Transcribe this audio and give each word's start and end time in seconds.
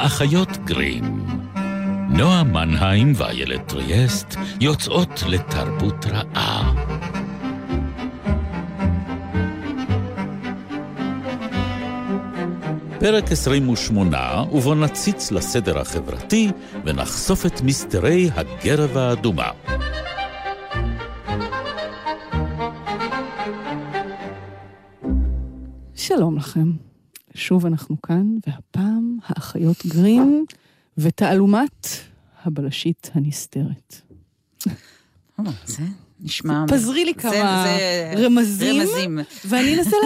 האחיות 0.00 0.48
גרים. 0.64 1.04
נועה 2.10 2.44
מנהיים 2.44 3.12
ואיילת 3.16 3.68
טריאסט 3.68 4.34
יוצאות 4.60 5.22
לתרבות 5.28 6.06
רעה. 6.06 6.74
פרק 13.00 13.32
28, 13.32 14.44
ובו 14.52 14.74
נציץ 14.74 15.32
לסדר 15.32 15.78
החברתי 15.78 16.50
ונחשוף 16.84 17.46
את 17.46 17.60
מסתרי 17.60 18.28
הגרב 18.34 18.96
האדומה. 18.96 19.50
שלום 25.94 26.36
לכם. 26.36 26.72
שוב 27.34 27.66
אנחנו 27.66 28.02
כאן, 28.02 28.26
והפעם 28.46 28.99
האחיות 29.26 29.86
גרים 29.86 30.44
ותעלומת 30.98 31.86
הבלשית 32.44 33.10
הנסתרת. 33.14 34.00
אה, 35.40 35.44
זה 35.66 35.82
נשמע... 36.20 36.64
פזרי 36.68 37.04
לי 37.04 37.14
כמה 37.14 37.66
רמזים, 38.16 39.18
ואני 39.44 39.78
אנסה 39.78 39.96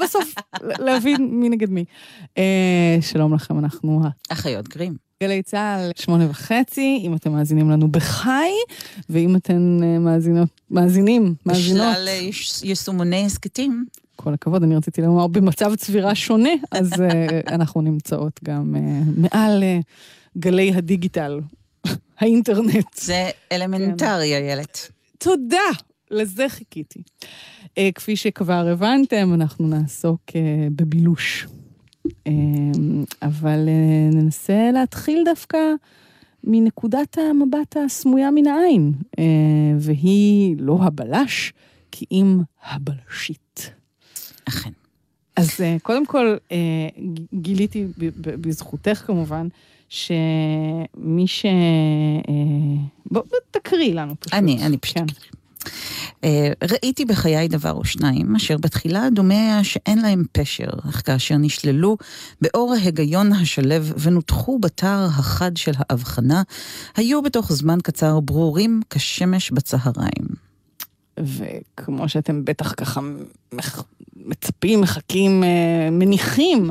בסוף 0.00 0.34
להבין 0.60 1.28
מי 1.30 1.48
נגד 1.48 1.70
מי. 1.70 1.84
אה, 2.38 2.98
שלום 3.00 3.34
לכם, 3.34 3.58
אנחנו... 3.58 4.02
אחיות 4.28 4.68
גרים. 4.68 4.96
גלי 5.22 5.42
צה"ל, 5.42 5.90
שמונה 5.96 6.30
וחצי, 6.30 7.00
אם 7.02 7.14
אתם 7.14 7.32
מאזינים 7.32 7.70
לנו 7.70 7.88
בחי, 7.88 8.50
ואם 9.10 9.36
אתם 9.36 9.78
אה, 9.82 9.98
מאזינות, 9.98 10.48
מאזינים, 10.70 11.34
מאזינות. 11.46 11.86
בשלל 11.92 12.08
יישומוני 12.62 13.24
הסכתים. 13.24 13.84
כל 14.16 14.34
הכבוד, 14.34 14.62
אני 14.62 14.76
רציתי 14.76 15.02
לומר 15.02 15.26
במצב 15.26 15.74
צבירה 15.74 16.14
שונה, 16.14 16.50
אז 16.70 16.92
אנחנו 17.56 17.80
נמצאות 17.80 18.40
גם 18.44 18.74
מעל 19.16 19.62
גלי 20.38 20.72
הדיגיטל, 20.74 21.40
האינטרנט. 22.18 22.94
זה 22.94 23.30
אלמנטרי, 23.52 24.30
כן. 24.30 24.42
איילת. 24.44 24.88
תודה, 25.18 25.58
לזה 26.10 26.48
חיכיתי. 26.48 27.02
כפי 27.94 28.16
שכבר 28.16 28.68
הבנתם, 28.68 29.34
אנחנו 29.34 29.68
נעסוק 29.68 30.20
בבילוש. 30.76 31.46
אבל 33.22 33.68
ננסה 34.12 34.70
להתחיל 34.72 35.22
דווקא 35.24 35.58
מנקודת 36.44 37.18
המבט 37.18 37.76
הסמויה 37.76 38.30
מן 38.30 38.46
העין, 38.46 38.92
והיא 39.78 40.56
לא 40.58 40.78
הבלש, 40.82 41.52
כי 41.92 42.04
אם 42.12 42.40
הבלשית. 42.64 43.70
אכן. 44.48 44.70
אז 45.36 45.50
קודם 45.82 46.06
כל, 46.06 46.36
גיליתי 47.34 47.86
בזכותך 48.24 49.02
כמובן, 49.06 49.48
שמי 49.88 51.26
ש... 51.26 51.46
בוא 53.10 53.22
תקריא 53.50 53.94
לנו 53.94 54.14
פשוט. 54.20 54.34
אני, 54.34 54.66
אני 54.66 54.78
פשוט. 54.78 54.96
כן. 54.96 55.26
ראיתי 56.72 57.04
בחיי 57.04 57.48
דבר 57.48 57.72
או 57.72 57.84
שניים, 57.84 58.36
אשר 58.36 58.56
בתחילה 58.58 59.10
דומה 59.10 59.34
היה 59.34 59.64
שאין 59.64 60.02
להם 60.02 60.24
פשר, 60.32 60.68
אך 60.88 61.02
כאשר 61.06 61.36
נשללו 61.36 61.96
באור 62.40 62.72
ההיגיון 62.72 63.32
השלב 63.32 63.92
ונותחו 63.98 64.58
בתר 64.58 65.06
החד 65.08 65.56
של 65.56 65.72
ההבחנה, 65.76 66.42
היו 66.96 67.22
בתוך 67.22 67.52
זמן 67.52 67.78
קצר 67.82 68.20
ברורים 68.20 68.80
כשמש 68.90 69.50
בצהריים. 69.50 70.44
וכמו 71.20 72.08
שאתם 72.08 72.44
בטח 72.44 72.74
ככה 72.76 73.00
מצפים, 74.24 74.80
מחכים, 74.80 75.44
מניחים, 75.92 76.70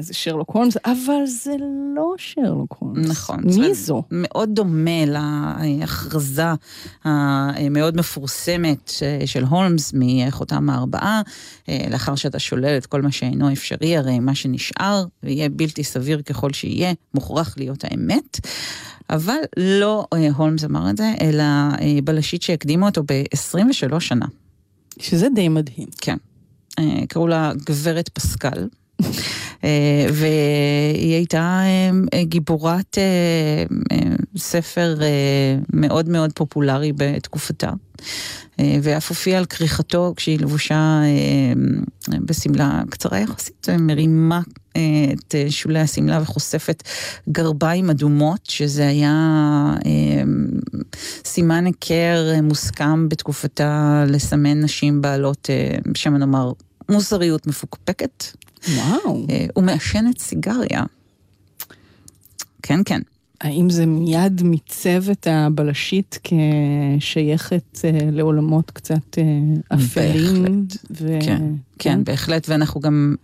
זה 0.00 0.14
שרלוק 0.14 0.50
הולמס, 0.50 0.76
אבל 0.84 1.26
זה 1.26 1.52
לא 1.96 2.14
שרלוק 2.16 2.76
הולמס. 2.78 3.08
נכון. 3.08 3.40
מי 3.44 3.74
זו? 3.74 4.02
מאוד 4.10 4.50
דומה 4.52 5.04
להכרזה 5.06 6.46
המאוד 7.04 7.96
מפורסמת 7.96 8.92
של 9.26 9.44
הולמס 9.44 9.92
מחותם 9.94 10.70
הארבעה, 10.70 11.22
לאחר 11.90 12.14
שאתה 12.14 12.38
שולל 12.38 12.76
את 12.76 12.86
כל 12.86 13.02
מה 13.02 13.12
שאינו 13.12 13.52
אפשרי, 13.52 13.96
הרי 13.96 14.20
מה 14.20 14.34
שנשאר, 14.34 15.04
ויהיה 15.22 15.48
בלתי 15.48 15.84
סביר 15.84 16.22
ככל 16.22 16.52
שיהיה, 16.52 16.92
מוכרח 17.14 17.54
להיות 17.58 17.84
האמת. 17.84 18.40
אבל 19.10 19.36
לא 19.56 20.06
הולמס 20.36 20.64
אמר 20.64 20.90
את 20.90 20.96
זה, 20.96 21.12
אלא 21.20 21.44
בלשית 22.04 22.42
שהקדימה 22.42 22.86
אותו 22.86 23.02
ב-23 23.02 24.00
שנה. 24.00 24.26
שזה 24.98 25.28
די 25.34 25.48
מדהים. 25.48 25.88
כן. 26.00 26.16
קראו 27.08 27.28
לה 27.28 27.52
גברת 27.66 28.08
פסקל. 28.08 28.68
והיא 30.12 31.14
הייתה 31.14 31.62
גיבורת 32.22 32.98
ספר 34.36 34.98
מאוד 35.72 36.08
מאוד 36.08 36.32
פופולרי 36.32 36.92
בתקופתה. 36.96 37.70
ואף 38.58 39.08
הופיעה 39.08 39.38
על 39.38 39.44
כריכתו 39.44 40.14
כשהיא 40.16 40.38
לבושה 40.38 41.00
בשמלה 42.08 42.82
קצרה 42.90 43.18
יחסית, 43.18 43.66
מרימה 43.78 44.40
את 45.12 45.34
שולי 45.48 45.78
השמלה 45.78 46.22
וחושפת 46.22 46.82
גרביים 47.28 47.90
אדומות, 47.90 48.40
שזה 48.44 48.88
היה 48.88 49.74
סימן 51.24 51.66
היכר 51.66 52.40
מוסכם 52.42 53.08
בתקופתה 53.08 54.04
לסמן 54.08 54.60
נשים 54.60 55.02
בעלות, 55.02 55.50
שמא 55.94 56.18
נאמר, 56.18 56.52
מוסריות 56.88 57.46
מפוקפקת. 57.46 58.24
וואו. 58.68 59.26
הוא 59.54 59.64
מעשנת 59.64 60.18
סיגריה. 60.18 60.82
כן, 62.62 62.80
כן. 62.84 63.00
האם 63.40 63.70
זה 63.70 63.86
מיד 63.86 64.42
מיצב 64.42 65.10
את 65.10 65.26
הבלשית 65.30 66.18
כשייכת 66.98 67.78
לעולמות 68.12 68.70
קצת 68.70 69.18
אפלים? 69.74 70.44
בהחלט, 70.44 70.76
ו... 70.90 71.18
כן, 71.20 71.42
כן, 71.78 72.04
בהחלט, 72.04 72.48
ואנחנו 72.48 72.80
גם, 72.80 73.14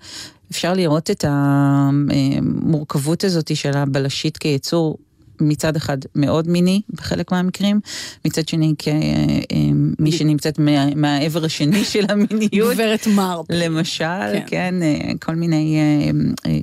אפשר 0.50 0.74
לראות 0.74 1.10
את 1.10 1.24
המורכבות 1.28 3.24
הזאת 3.24 3.56
של 3.56 3.76
הבלשית 3.76 4.36
כיצור 4.36 4.98
מצד 5.40 5.76
אחד 5.76 5.98
מאוד 6.14 6.48
מיני 6.48 6.80
בחלק 6.90 7.32
מהמקרים, 7.32 7.80
מצד 8.24 8.48
שני 8.48 8.74
כמי 8.78 10.12
שנמצאת 10.12 10.58
מהעבר 10.96 11.44
השני 11.44 11.84
של 11.84 12.04
המיניות. 12.08 12.74
גברת 12.74 13.06
מרפ. 13.06 13.46
למשל, 13.50 14.04
כן, 14.32 14.44
כן 14.46 14.74
כל 15.20 15.34
מיני 15.34 15.78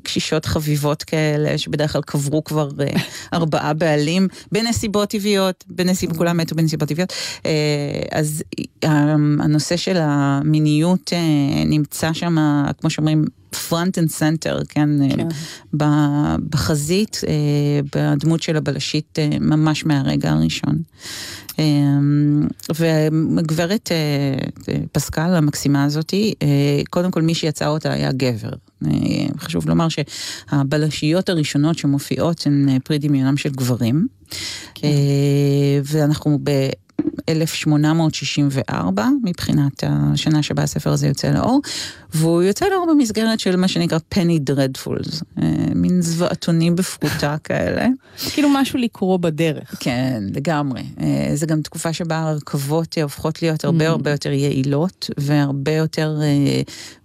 קשישות 0.03 0.46
חביבות 0.46 1.03
כאלה, 1.03 1.58
שבדרך 1.58 1.94
כלל 1.94 2.02
קברו 2.02 2.44
כבר 2.44 2.69
ארבעה 3.34 3.74
בעלים, 3.74 4.28
בנסיבות 4.52 5.09
טבעיות, 5.09 5.64
בנסיבות, 5.68 6.18
כולם 6.18 6.38
מתו 6.38 6.56
בנסיבות 6.56 6.90
טבעיות. 6.90 7.14
אז 8.12 8.44
הנושא 9.40 9.78
של 9.78 9.97
המיניות 10.00 11.14
נמצא 11.66 12.14
שם, 12.14 12.38
כמו 12.81 12.90
שאומרים, 12.90 13.25
front 13.70 13.92
and 13.98 14.20
center, 14.20 14.66
כן, 14.70 14.90
כן. 15.10 15.28
בחזית, 16.50 17.22
בדמות 17.96 18.42
של 18.42 18.56
הבלשית 18.58 19.20
ממש 19.42 19.86
מהרגע 19.86 20.32
הראשון. 20.32 20.78
וגברת 22.76 23.92
פסקל, 24.92 25.36
המקסימה 25.36 25.84
הזאתי, 25.84 26.34
קודם 26.90 27.12
כל 27.12 27.22
מי 27.22 27.34
שיצא 27.34 27.68
אותה 27.68 27.92
היה 27.92 28.12
גבר. 28.12 28.52
חשוב 29.38 29.70
לומר 29.70 29.88
שהבלשיות 29.90 31.30
הראשונות 31.30 31.78
שמופיעות 31.78 32.44
הן 32.46 32.80
פרי 32.84 33.00
דמיונם 33.00 33.38
של 33.38 33.50
גברים. 33.50 34.08
כן. 34.76 34.88
ואנחנו 35.84 36.40
ב... 36.44 36.70
1864, 37.30 39.08
מבחינת 39.24 39.84
השנה 39.88 40.44
שבה 40.44 40.63
הספר 40.63 40.90
הזה 40.90 41.08
יוצא 41.08 41.31
לאור, 41.31 41.62
והוא 42.13 42.44
יוצא 42.44 42.66
לאור 42.66 42.88
במסגרת 42.91 43.40
של 43.40 43.56
מה 43.56 43.68
שנקרא 43.68 43.97
פני 44.09 44.40
דרדפולס, 44.40 45.23
מין 45.76 46.02
זוועתונים 46.02 46.76
בפרוטה 46.76 47.35
כאלה. 47.44 47.88
כאילו 48.34 48.50
משהו 48.50 48.79
לקרוא 48.79 49.17
בדרך. 49.17 49.76
כן, 49.79 50.23
לגמרי. 50.35 50.84
זה 51.35 51.46
גם 51.46 51.61
תקופה 51.61 51.94
שבה 51.94 52.20
הרכבות 52.20 52.97
הופכות 53.03 53.41
להיות 53.41 53.66
הרבה 53.66 53.90
הרבה 53.90 54.11
יותר 54.11 54.32
יעילות, 54.32 55.09
והרבה 55.17 55.72
יותר 55.72 56.20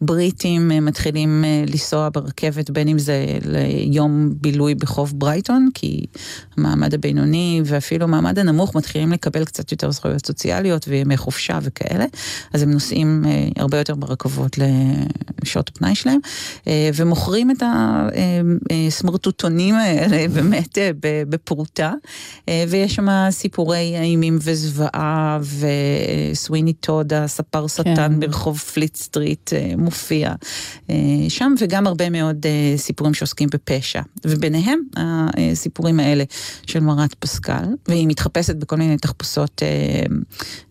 בריטים 0.00 0.68
מתחילים 0.68 1.44
לנסוע 1.66 2.08
ברכבת, 2.12 2.70
בין 2.70 2.88
אם 2.88 2.98
זה 2.98 3.38
ליום 3.44 4.34
בילוי 4.40 4.74
בחוף 4.74 5.12
ברייטון, 5.12 5.68
כי 5.74 6.06
המעמד 6.56 6.94
הבינוני 6.94 7.62
ואפילו 7.64 8.04
המעמד 8.04 8.38
הנמוך 8.38 8.76
מתחילים 8.76 9.12
לקבל 9.12 9.44
קצת 9.44 9.72
יותר 9.72 9.90
זכויות. 9.90 10.09
זכויות 10.10 10.26
סוציאליות 10.26 10.88
וימי 10.88 11.16
חופשה 11.16 11.58
וכאלה, 11.62 12.04
אז 12.52 12.62
הם 12.62 12.70
נוסעים 12.70 13.24
הרבה 13.56 13.78
יותר 13.78 13.94
ברכבות 13.94 14.58
לשעות 15.42 15.68
הפנאי 15.68 15.94
שלהם, 15.94 16.18
ומוכרים 16.94 17.50
את 17.50 17.62
הסמרטוטונים 18.88 19.74
האלה 19.74 20.28
באמת 20.34 20.78
בפרוטה, 21.00 21.92
ויש 22.68 22.94
שם 22.94 23.08
סיפורי 23.30 23.96
אימים 24.00 24.38
וזוועה, 24.42 25.38
וסוויני 26.32 26.72
טוד, 26.72 27.12
הספר 27.12 27.66
השטן 27.66 27.94
כן. 27.96 28.20
ברחוב 28.20 28.58
פליט 28.58 28.96
סטריט 28.96 29.50
מופיע 29.78 30.32
שם, 31.28 31.54
וגם 31.58 31.86
הרבה 31.86 32.10
מאוד 32.10 32.46
סיפורים 32.76 33.14
שעוסקים 33.14 33.48
בפשע, 33.52 34.02
וביניהם 34.26 34.80
הסיפורים 34.96 36.00
האלה 36.00 36.24
של 36.66 36.80
מרת 36.80 37.14
פסקל, 37.14 37.64
והיא 37.88 38.06
מתחפשת 38.08 38.56
בכל 38.56 38.76
מיני 38.76 38.96
תחפושות, 38.96 39.62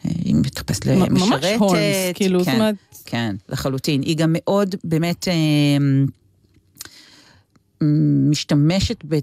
היא 0.04 0.36
מתחפשת 0.36 0.86
למשרתת. 0.86 1.12
ממש 1.12 1.44
הולמס, 1.60 1.76
כאילו, 2.14 2.40
כן, 2.40 2.46
זאת 2.46 2.54
אומרת... 2.54 2.76
כן, 3.06 3.36
לחלוטין. 3.50 4.02
היא 4.02 4.18
גם 4.18 4.36
מאוד 4.38 4.76
באמת 4.84 5.28
משתמשת 8.30 9.06
ב... 9.10 9.20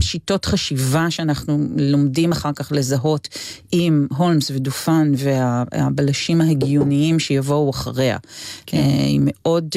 שיטות 0.00 0.44
חשיבה 0.44 1.10
שאנחנו 1.10 1.68
לומדים 1.76 2.32
אחר 2.32 2.52
כך 2.52 2.72
לזהות 2.72 3.28
עם 3.72 4.06
הולמס 4.16 4.50
ודופן 4.50 5.12
והבלשים 5.16 6.40
ההגיוניים 6.40 7.18
שיבואו 7.18 7.70
אחריה. 7.70 8.18
כן. 8.66 8.78
היא 8.78 9.20
מאוד 9.24 9.68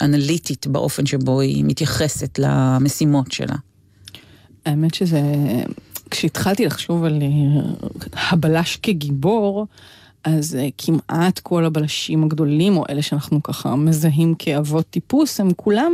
אנליטית 0.00 0.66
באופן 0.66 1.06
שבו 1.06 1.40
היא 1.40 1.64
מתייחסת 1.64 2.38
למשימות 2.38 3.32
שלה. 3.32 3.56
האמת 4.66 4.94
שזה, 4.94 5.22
כשהתחלתי 6.10 6.66
לחשוב 6.66 7.04
על 7.04 7.22
הבלש 8.12 8.76
כגיבור, 8.76 9.66
אז 10.24 10.58
כמעט 10.78 11.38
כל 11.38 11.64
הבלשים 11.64 12.24
הגדולים, 12.24 12.76
או 12.76 12.84
אלה 12.90 13.02
שאנחנו 13.02 13.42
ככה 13.42 13.76
מזהים 13.76 14.34
כאבות 14.38 14.86
טיפוס, 14.90 15.40
הם 15.40 15.50
כולם... 15.56 15.92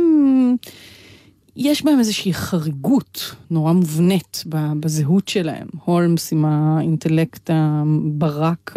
יש 1.55 1.85
בהם 1.85 1.99
איזושהי 1.99 2.33
חריגות 2.33 3.35
נורא 3.49 3.73
מובנית 3.73 4.43
בזהות 4.79 5.27
שלהם. 5.27 5.67
הולמס 5.85 6.31
עם 6.31 6.45
האינטלקט 6.45 7.49
הברק, 7.53 8.73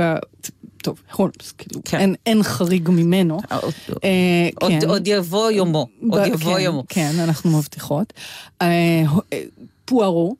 טוב, 0.83 1.01
הולמס, 1.13 1.53
כאילו, 1.59 1.81
כן. 1.85 1.99
אין, 1.99 2.15
אין 2.27 2.43
חריג 2.43 2.91
ממנו. 2.91 3.41
עוד, 3.63 3.75
אה, 4.05 4.49
עוד, 4.61 4.71
כן. 4.71 4.89
עוד 4.89 5.07
יבוא 5.07 5.51
יומו, 5.51 5.87
עוד 6.11 6.27
יבוא 6.27 6.55
כן, 6.55 6.61
יומו. 6.61 6.85
כן, 6.89 7.11
אנחנו 7.19 7.59
מבטיחות. 7.59 8.13
אה, 8.63 9.03
פוארו, 9.85 10.37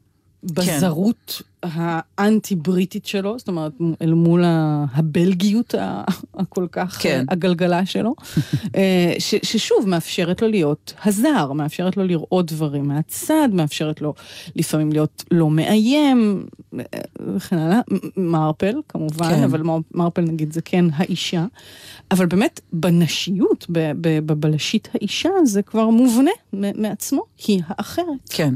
בזרות 0.53 1.43
כן. 1.43 1.45
האנטי-בריטית 1.63 3.07
שלו, 3.07 3.39
זאת 3.39 3.49
אומרת, 3.49 3.73
אל 4.03 4.15
מול 4.15 4.45
הבלגיות 4.95 5.75
הכל 6.35 6.67
כך 6.73 6.99
כן. 7.03 7.25
הגלגלה 7.29 7.87
שלו, 7.87 8.15
אה, 8.77 9.15
ש, 9.19 9.35
ששוב, 9.43 9.89
מאפשרת 9.89 10.43
לו 10.43 10.49
להיות 10.49 10.95
הזר, 11.05 11.53
מאפשרת 11.53 11.97
לו 11.97 12.05
לראות 12.05 12.53
דברים 12.53 12.89
מהצד, 12.89 13.49
מאפשרת 13.53 14.01
לו 14.01 14.15
לפעמים 14.57 14.93
להיות 14.93 15.25
לא 15.31 15.51
מאיים, 15.51 16.47
אה, 16.79 16.85
וכן 17.35 17.59
הלאה. 17.59 17.81
מרפל, 18.17 18.75
כמובן, 18.89 19.29
כן. 19.29 19.43
אבל 19.43 19.63
מרפל 19.95 20.23
נגיד 20.23 20.53
זה 20.53 20.63
כן 20.63 20.85
האישה. 20.93 21.45
אבל 22.11 22.27
באמת, 22.27 22.61
בנשיות, 22.73 23.67
בבלשית 24.01 24.89
האישה, 24.95 25.31
זה 25.45 25.63
כבר 25.63 25.89
מובנה 25.91 26.31
מעצמו, 26.53 27.23
היא 27.47 27.63
האחרת. 27.69 28.29
כן. 28.31 28.55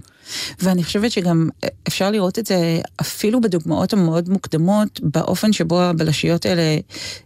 ואני 0.62 0.84
חושבת 0.84 1.10
שגם 1.10 1.48
אפשר 1.88 2.10
לראות 2.10 2.38
את 2.38 2.46
זה 2.46 2.80
אפילו 3.00 3.40
בדוגמאות 3.40 3.92
המאוד 3.92 4.28
מוקדמות, 4.28 5.00
באופן 5.02 5.52
שבו 5.52 5.80
הבלשיות 5.80 6.46
האלה 6.46 6.78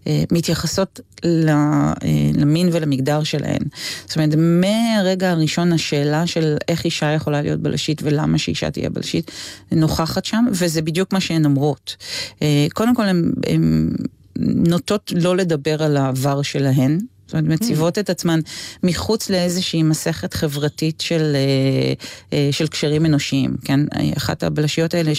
אה, 0.07 0.25
מתייחסות 0.33 1.01
אה, 1.25 1.31
למין 2.35 2.69
ולמגדר 2.73 3.23
שלהן. 3.23 3.63
זאת 4.07 4.17
אומרת, 4.17 4.35
מהרגע 4.39 5.31
הראשון 5.31 5.73
השאלה 5.73 6.27
של 6.27 6.57
איך 6.69 6.85
אישה 6.85 7.07
יכולה 7.07 7.43
להיות 7.43 7.61
בלשית 7.61 8.01
ולמה 8.03 8.39
שאישה 8.39 8.71
תהיה 8.71 8.91
בלשית, 8.91 9.31
נוכחת 9.73 10.25
שם, 10.25 10.45
וזה 10.51 10.83
בדיוק 10.83 11.13
מה 11.13 11.21
שהן 11.21 11.45
אומרות. 11.45 11.97
אה, 12.43 12.67
קודם 12.73 12.95
כל, 12.95 13.07
הן 13.07 13.91
נוטות 14.39 15.13
לא 15.17 15.37
לדבר 15.37 15.83
על 15.83 15.97
העבר 15.97 16.43
שלהן. 16.43 16.99
זאת 17.27 17.35
אומרת, 17.35 17.61
מציבות 17.61 17.99
את 17.99 18.11
עצמן 18.11 18.41
מחוץ 18.83 19.31
לאיזושהי 19.31 19.83
מסכת 19.83 20.35
חברתית 20.35 21.01
של, 21.01 21.37
אה, 21.37 21.93
אה, 22.33 22.49
של 22.53 22.67
קשרים 22.67 23.07
אנושיים, 23.07 23.57
כן? 23.65 23.81
אחת 24.17 24.43
הבלשיות 24.43 24.95
האלה, 24.95 25.13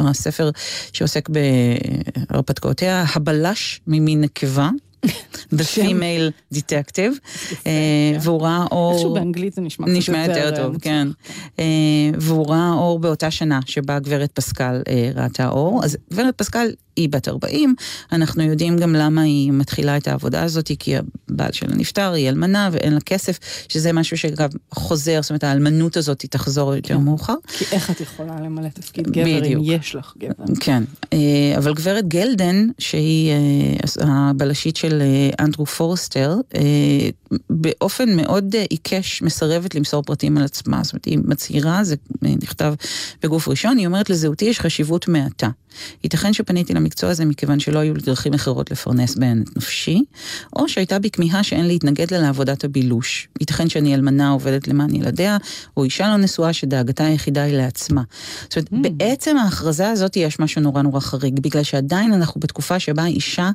שהספר 0.00 0.50
שעוסק 0.92 1.28
בהרפתקאותיה, 1.28 3.04
הבלש 3.14 3.80
ממין 3.86 4.20
נקבה. 4.20 4.70
The 5.54 5.64
Female 5.76 6.54
Detective, 6.54 7.18
אה, 7.66 7.72
והוא 8.20 8.42
ראה 8.42 8.64
אור... 8.70 8.92
איכשהו 8.92 9.14
באנגלית 9.14 9.52
זה 9.52 9.60
נשמע 9.60 9.86
קצת 9.86 9.96
נשמע 9.96 10.26
יותר 10.26 10.56
טוב, 10.56 10.76
כן. 10.80 11.08
והוא 12.18 12.50
ראה 12.50 12.72
אור 12.72 12.98
באותה 12.98 13.30
שנה 13.30 13.60
שבה 13.66 13.98
גברת 13.98 14.30
פסקל 14.34 14.82
ראתה 15.14 15.48
אור. 15.48 15.84
אז 15.84 15.96
גברת 16.12 16.34
פסקל 16.38 16.66
היא 16.96 17.08
בת 17.08 17.28
40, 17.28 17.74
אנחנו 18.12 18.42
יודעים 18.42 18.76
גם 18.76 18.92
למה 18.94 19.22
היא 19.22 19.52
מתחילה 19.52 19.96
את 19.96 20.08
העבודה 20.08 20.42
הזאת, 20.42 20.70
כי 20.78 20.94
הבעל 20.96 21.52
שלה 21.52 21.74
נפטר, 21.74 22.12
היא 22.12 22.28
אלמנה 22.28 22.68
ואין 22.72 22.92
לה 22.94 23.00
כסף, 23.00 23.38
שזה 23.68 23.92
משהו 23.92 24.18
שגם 24.18 24.48
חוזר, 24.70 25.22
זאת 25.22 25.30
אומרת 25.30 25.44
האלמנות 25.44 25.96
הזאת 25.96 26.22
היא 26.22 26.30
תחזור 26.30 26.74
יותר 26.74 26.94
כן. 26.94 27.00
מאוחר. 27.00 27.34
כי 27.58 27.64
איך 27.72 27.90
את 27.90 28.00
יכולה 28.00 28.40
למלא 28.40 28.68
תפקיד 28.68 29.10
גבר 29.10 29.40
בדיוק. 29.40 29.64
אם 29.64 29.72
יש 29.72 29.94
לך 29.94 30.14
גבר? 30.18 30.44
כן, 30.60 30.82
אה, 31.12 31.18
אבל 31.56 31.74
גברת 31.74 32.08
גלדן, 32.08 32.68
שהיא 32.78 33.30
אה, 33.30 34.06
הבלשית 34.08 34.76
של 34.76 35.02
אה, 35.02 35.44
אנדרו 35.44 35.66
פורסטר, 35.66 36.36
באופן 37.50 38.16
מאוד 38.16 38.54
עיקש 38.70 39.22
מסרבת 39.22 39.74
למסור 39.74 40.02
פרטים 40.02 40.38
על 40.38 40.44
עצמה, 40.44 40.80
זאת 40.82 40.92
אומרת 40.92 41.04
היא 41.04 41.18
מצהירה, 41.24 41.84
זה 41.84 41.96
נכתב 42.22 42.74
בגוף 43.22 43.48
ראשון, 43.48 43.76
היא 43.76 43.86
אומרת 43.86 44.10
לזהותי 44.10 44.44
יש 44.44 44.60
חשיבות 44.60 45.08
מעטה. 45.08 45.48
ייתכן 46.04 46.32
שפניתי 46.32 46.74
למקצוע 46.84 47.10
הזה 47.10 47.24
מכיוון 47.24 47.60
שלא 47.60 47.78
היו 47.78 47.94
לי 47.94 48.00
דרכים 48.00 48.34
אחרות 48.34 48.70
לפרנס 48.70 49.14
בהן 49.14 49.42
את 49.42 49.56
נפשי, 49.56 50.02
או 50.56 50.68
שהייתה 50.68 50.98
בי 50.98 51.10
כמיהה 51.10 51.42
שאין 51.42 51.66
להתנגד 51.66 52.10
לה 52.10 52.18
לעבודת 52.20 52.64
הבילוש. 52.64 53.28
ייתכן 53.40 53.68
שאני 53.68 53.94
אלמנה 53.94 54.30
עובדת 54.30 54.68
למען 54.68 54.94
ילדיה, 54.94 55.36
או 55.76 55.84
אישה 55.84 56.08
לא 56.08 56.16
נשואה 56.16 56.52
שדאגתה 56.52 57.06
היחידה 57.06 57.42
היא 57.42 57.56
לעצמה. 57.56 58.02
זאת 58.42 58.72
אומרת, 58.72 58.86
mm. 58.86 58.90
בעצם 58.96 59.36
ההכרזה 59.36 59.90
הזאת 59.90 60.16
יש 60.16 60.40
משהו 60.40 60.62
נורא 60.62 60.82
נורא 60.82 61.00
חריג, 61.00 61.40
בגלל 61.40 61.62
שעדיין 61.62 62.12
אנחנו 62.12 62.40
בתקופה 62.40 62.78
שבה 62.78 63.06
אישה 63.06 63.50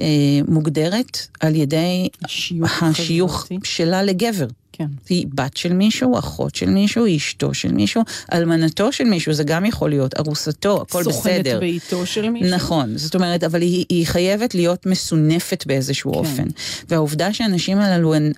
אה, 0.00 0.06
מוגדרת 0.48 1.18
על 1.40 1.54
ידי 1.54 2.08
השיוך, 2.24 2.82
השיוך 2.82 3.46
שלה 3.64 4.02
לגבר. 4.02 4.46
כן. 4.72 4.86
היא 5.08 5.26
בת 5.34 5.56
של 5.56 5.72
מישהו, 5.72 6.18
אחות 6.18 6.54
של 6.54 6.70
מישהו, 6.70 7.16
אשתו 7.16 7.54
של 7.54 7.72
מישהו, 7.72 8.02
אלמנתו 8.32 8.92
של 8.92 9.04
מישהו, 9.04 9.32
זה 9.32 9.44
גם 9.44 9.64
יכול 9.64 9.90
להיות, 9.90 10.18
ארוסתו, 10.18 10.82
הכל 10.82 11.04
סוכנת 11.04 11.22
בסדר. 11.22 11.42
סוכנת 11.42 11.60
בעיתו 11.60 12.06
של 12.06 12.30
מישהו. 12.30 12.56
נכון, 12.56 12.98
זאת 12.98 13.14
אומרת, 13.14 13.44
אבל 13.44 13.60
היא, 13.60 13.84
היא 13.88 14.06
חייבת 14.06 14.54
להיות 14.54 14.86
מסונפת 14.86 15.64
באיזשהו 15.66 16.12
כן. 16.12 16.18
אופן. 16.18 16.46
והעובדה 16.88 17.32
שהנשים 17.32 17.78
הללו 17.78 18.14
הן... 18.14 18.32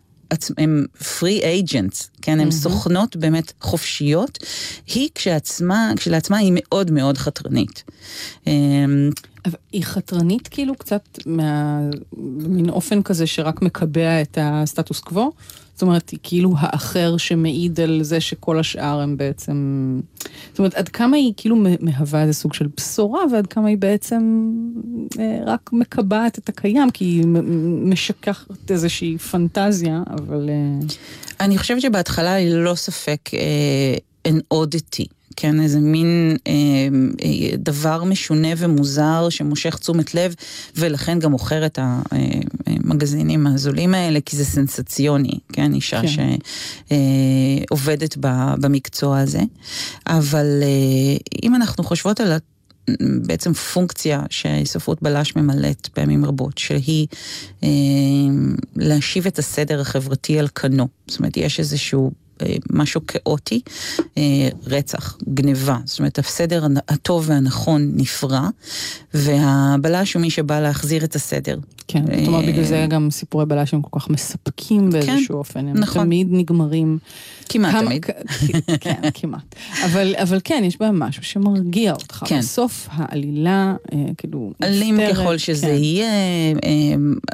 הן 0.58 0.86
free 1.00 1.42
agents, 1.42 2.08
כן, 2.22 2.40
הן 2.40 2.48
mm-hmm. 2.48 2.52
סוכנות 2.52 3.16
באמת 3.16 3.52
חופשיות, 3.60 4.38
היא 4.86 5.08
כשעצמה, 5.14 5.92
כשלעצמה 5.96 6.38
היא 6.38 6.52
מאוד 6.54 6.90
מאוד 6.90 7.18
חתרנית. 7.18 7.84
היא 9.72 9.84
חתרנית 9.84 10.48
כאילו 10.48 10.74
קצת 10.74 11.18
במין 12.12 12.70
אופן 12.70 13.02
כזה 13.02 13.26
שרק 13.26 13.62
מקבע 13.62 14.22
את 14.22 14.38
הסטטוס 14.40 15.00
קוו? 15.00 15.32
זאת 15.80 15.82
אומרת, 15.82 16.10
היא 16.10 16.18
כאילו 16.22 16.54
האחר 16.58 17.16
שמעיד 17.16 17.80
על 17.80 18.02
זה 18.02 18.20
שכל 18.20 18.58
השאר 18.58 19.00
הם 19.00 19.16
בעצם... 19.16 20.00
זאת 20.50 20.58
אומרת, 20.58 20.74
עד 20.74 20.88
כמה 20.88 21.16
היא 21.16 21.32
כאילו 21.36 21.56
מהווה 21.80 22.22
איזה 22.22 22.32
סוג 22.32 22.54
של 22.54 22.68
בשורה, 22.76 23.20
ועד 23.32 23.46
כמה 23.46 23.68
היא 23.68 23.78
בעצם 23.78 24.50
אה, 25.18 25.38
רק 25.46 25.70
מקבעת 25.72 26.38
את 26.38 26.48
הקיים, 26.48 26.90
כי 26.90 27.04
היא 27.04 27.26
משכחת 27.84 28.70
איזושהי 28.70 29.18
פנטזיה, 29.18 30.02
אבל... 30.10 30.50
אה... 30.50 30.86
אני 31.40 31.58
חושבת 31.58 31.80
שבהתחלה 31.80 32.32
היא 32.32 32.54
ללא 32.54 32.74
ספק 32.74 33.30
אה, 33.34 34.32
an 34.32 34.54
oddity. 34.54 35.19
כן, 35.40 35.60
איזה 35.60 35.80
מין 35.80 36.36
אה, 36.46 36.52
אה, 37.24 37.56
דבר 37.56 38.04
משונה 38.04 38.48
ומוזר 38.56 39.28
שמושך 39.30 39.78
תשומת 39.78 40.14
לב, 40.14 40.34
ולכן 40.76 41.18
גם 41.18 41.30
מוכר 41.30 41.66
את 41.66 41.78
המגזינים 41.82 43.46
הזולים 43.46 43.94
האלה, 43.94 44.20
כי 44.20 44.36
זה 44.36 44.44
סנסציוני, 44.44 45.38
כן, 45.52 45.74
אישה 45.74 46.00
כן. 46.02 46.36
שעובדת 47.68 48.24
אה, 48.24 48.54
במקצוע 48.56 49.18
הזה. 49.18 49.40
אבל 50.06 50.46
אה, 50.62 51.16
אם 51.42 51.54
אנחנו 51.54 51.84
חושבות 51.84 52.20
על 52.20 52.32
בעצם 53.26 53.52
פונקציה 53.52 54.22
שספרות 54.30 55.02
בלש 55.02 55.36
ממלאת 55.36 55.86
פעמים 55.86 56.24
רבות, 56.24 56.58
שהיא 56.58 57.06
אה, 57.64 57.68
להשיב 58.76 59.26
את 59.26 59.38
הסדר 59.38 59.80
החברתי 59.80 60.38
על 60.38 60.48
כנו. 60.54 60.88
זאת 61.06 61.18
אומרת, 61.18 61.36
יש 61.36 61.58
איזשהו 61.58 62.10
משהו 62.70 63.00
כאוטי, 63.06 63.60
רצח, 64.66 65.16
גניבה. 65.34 65.78
זאת 65.84 65.98
אומרת, 65.98 66.18
הסדר 66.18 66.66
הטוב 66.88 67.24
והנכון 67.28 67.92
נפרע, 67.94 68.48
והבלש 69.14 70.14
הוא 70.14 70.22
מי 70.22 70.30
שבא 70.30 70.60
להחזיר 70.60 71.04
את 71.04 71.14
הסדר. 71.14 71.58
כן, 71.88 72.04
זאת 72.06 72.28
אומרת, 72.28 72.44
בגלל 72.46 72.64
זה 72.64 72.86
גם 72.88 73.10
סיפורי 73.10 73.46
בלש 73.46 73.74
הם 73.74 73.82
כל 73.82 74.00
כך 74.00 74.10
מספקים 74.10 74.90
באיזשהו 74.90 75.28
כן, 75.28 75.34
אופן. 75.34 75.68
הם 75.68 75.76
נכון. 75.76 76.04
תמיד 76.04 76.28
נגמרים. 76.30 76.98
כמעט 77.48 77.84
תמיד. 77.84 78.06
כן, 78.80 79.00
כמעט. 79.20 79.54
אבל, 79.84 80.40
כן, 80.44 80.62
יש 80.66 80.78
בהם 80.80 80.98
משהו 80.98 81.22
שמרגיע 81.22 81.92
אותך. 81.92 82.22
כן. 82.26 82.38
בסוף 82.38 82.88
העלילה, 82.90 83.74
אה, 83.92 83.98
כאילו, 84.18 84.52
אלים 84.62 84.98
ככל 85.10 85.38
שזה 85.38 85.66
כן. 85.66 85.72
יהיה, 85.72 86.06
אה, 86.64 86.70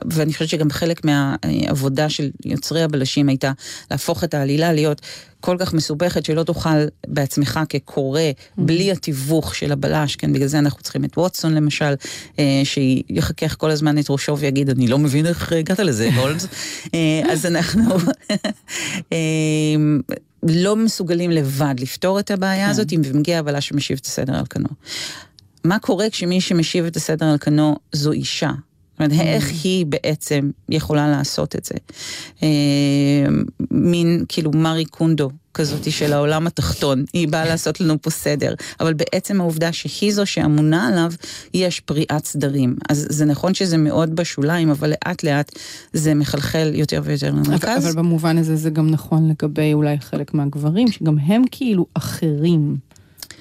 ואני 0.05 0.33
חושבת 0.33 0.49
שגם 0.49 0.71
חלק 0.71 1.01
מהעבודה 1.05 2.09
של 2.09 2.31
יוצרי 2.45 2.83
הבלשים 2.83 3.29
הייתה 3.29 3.53
להפוך 3.91 4.25
את 4.25 4.35
העלילה 4.35 4.73
להיות 4.73 4.96
כל 5.41 5.57
כך 5.59 5.75
מסובכת 5.75 6.25
שלא 6.25 6.43
תוכל 6.43 6.85
בעצמך 7.07 7.61
כקורא, 7.69 8.21
mm-hmm. 8.21 8.61
בלי 8.63 8.93
התיווך 8.93 9.55
של 9.55 9.73
הבלש, 9.73 10.17
כן, 10.17 10.33
בגלל 10.33 10.49
זה 10.49 10.59
אנחנו 10.59 10.83
צריכים 10.83 11.05
את 11.05 11.19
ווטסון 11.19 11.55
למשל, 11.55 11.95
אה, 12.39 12.63
שיחכך 12.65 13.57
כל 13.59 13.71
הזמן 13.71 13.99
את 13.99 14.11
ראשו 14.11 14.39
ויגיד, 14.39 14.71
אני 14.71 14.89
לא 14.89 14.99
מבין 14.99 15.27
איך 15.27 15.53
הגעת 15.53 15.79
לזה, 15.79 16.11
הולמס. 16.17 16.47
אה, 16.95 17.23
אז 17.33 17.47
אנחנו 17.47 17.97
אה, 19.13 19.17
לא 20.43 20.77
מסוגלים 20.77 21.31
לבד 21.31 21.75
לפתור 21.79 22.21
את 22.21 22.31
הבעיה 22.31 22.65
כן. 22.65 22.71
הזאת, 22.71 22.93
אם 22.93 23.01
מגיע 23.15 23.39
הבלש 23.39 23.69
שמשיב 23.69 23.99
את 24.01 24.07
הסדר 24.07 24.35
על 24.35 24.45
כנו. 24.51 24.69
מה 25.65 25.79
קורה 25.79 26.11
כשמי 26.11 26.41
שמשיב 26.41 26.85
את 26.85 26.97
הסדר 26.97 27.27
על 27.27 27.39
כנו 27.39 27.77
זו 27.93 28.13
אישה? 28.13 28.51
זאת 28.99 29.01
אומרת, 29.01 29.13
mm. 29.13 29.23
איך 29.23 29.51
היא 29.65 29.87
בעצם 29.87 30.51
יכולה 30.69 31.09
לעשות 31.09 31.57
את 31.57 31.65
זה? 31.65 31.75
מין 33.77 34.25
כאילו 34.29 34.51
מארי 34.55 34.85
קונדו 34.85 35.31
כזאת 35.55 35.93
של 35.93 36.13
העולם 36.13 36.47
התחתון, 36.47 37.05
היא 37.13 37.29
באה 37.29 37.45
לעשות 37.45 37.81
לנו 37.81 38.03
פה 38.03 38.11
סדר, 38.11 38.55
אבל 38.81 38.95
בעצם 38.95 39.41
העובדה 39.41 39.73
שהיא 39.73 40.13
זו 40.13 40.27
שאמונה 40.27 40.89
עליו, 40.89 41.13
יש 41.55 41.81
פריעת 41.81 42.25
סדרים. 42.25 42.77
אז 42.89 43.07
זה 43.11 43.25
נכון 43.25 43.55
שזה 43.55 43.77
מאוד 43.77 44.17
בשוליים, 44.17 44.71
אבל 44.71 44.91
לאט 44.91 45.23
לאט 45.23 45.53
זה 45.93 46.15
מחלחל 46.15 46.73
יותר 46.75 47.01
ויותר 47.05 47.31
למרכז. 47.31 47.65
אבל, 47.65 47.77
אבל 47.77 47.93
במובן 47.93 48.39
הזה 48.39 48.57
זה 48.57 48.71
גם 48.71 48.91
נכון 48.91 49.29
לגבי 49.29 49.75
אולי 49.75 49.97
חלק 50.01 50.35
מהגברים, 50.35 50.89
שגם 50.89 51.19
הם 51.19 51.43
כאילו 51.51 51.87
אחרים. 51.95 52.77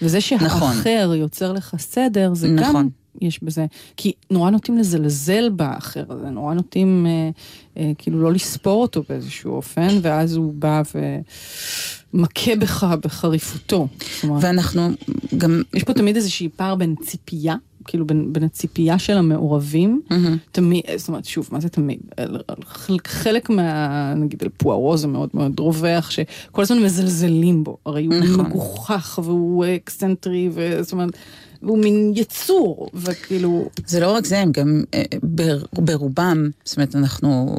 וזה 0.02 0.22
שהאחר 0.22 0.46
נכון. 0.46 0.76
יוצר 1.16 1.52
לך 1.52 1.76
סדר, 1.80 2.34
זה 2.34 2.48
נכון. 2.48 2.76
גם 2.76 2.90
יש 3.22 3.44
בזה, 3.44 3.66
כי 3.98 4.14
נורא 4.32 4.50
נוטים 4.50 4.78
לזלזל 4.78 5.50
באחר 5.50 6.04
הזה, 6.10 6.30
נורא 6.30 6.54
נוטים 6.54 7.06
אה, 7.08 7.30
אה, 7.78 7.92
כאילו 7.98 8.22
לא 8.22 8.34
לספור 8.34 8.82
אותו 8.82 9.04
באיזשהו 9.10 9.56
אופן, 9.56 9.88
ואז 10.02 10.36
הוא 10.36 10.54
בא 10.54 10.82
ומכה 12.14 12.56
בך 12.56 12.84
בחריפותו. 13.04 13.88
ואנחנו 14.42 14.90
גם... 15.38 15.62
יש 15.74 15.84
פה 15.84 15.94
תמיד 15.94 16.16
איזושהי 16.16 16.50
פער 16.50 16.76
בין 16.76 16.96
ציפייה. 17.02 17.56
כאילו 17.88 18.08
בין, 18.08 18.34
בין 18.34 18.44
הציפייה 18.44 19.00
של 19.00 19.18
המעורבים, 19.18 20.02
mm-hmm. 20.10 20.14
תמיד, 20.52 20.82
זאת 20.96 21.08
אומרת, 21.08 21.26
שוב, 21.26 21.50
מה 21.52 21.60
זה 21.60 21.70
תמיד? 21.70 22.00
חלק, 22.66 23.08
חלק 23.08 23.50
מה, 23.50 24.14
נגיד, 24.14 24.44
על 24.44 24.50
פוארו 24.58 24.98
זה 24.98 25.08
מאוד 25.08 25.30
מאוד 25.34 25.60
רווח, 25.60 26.10
שכל 26.10 26.62
הזמן 26.62 26.80
מזלזלים 26.80 27.64
בו, 27.64 27.78
הרי 27.86 28.06
הוא 28.06 28.16
נכון. 28.16 28.46
מגוחך 28.46 29.20
והוא 29.24 29.66
אקסצנטרי, 29.76 30.50
וזאת 30.54 30.92
אומרת, 30.92 31.18
והוא 31.66 31.78
מין 31.78 32.14
יצור, 32.16 32.90
וכאילו... 32.94 33.70
זה 33.88 34.00
לא 34.00 34.12
רק 34.12 34.26
זה, 34.26 34.40
הם 34.40 34.52
גם 34.52 34.84
אה, 34.94 35.04
ברובם, 35.74 36.50
זאת 36.66 36.78
אומרת, 36.78 36.96
אנחנו 36.96 37.58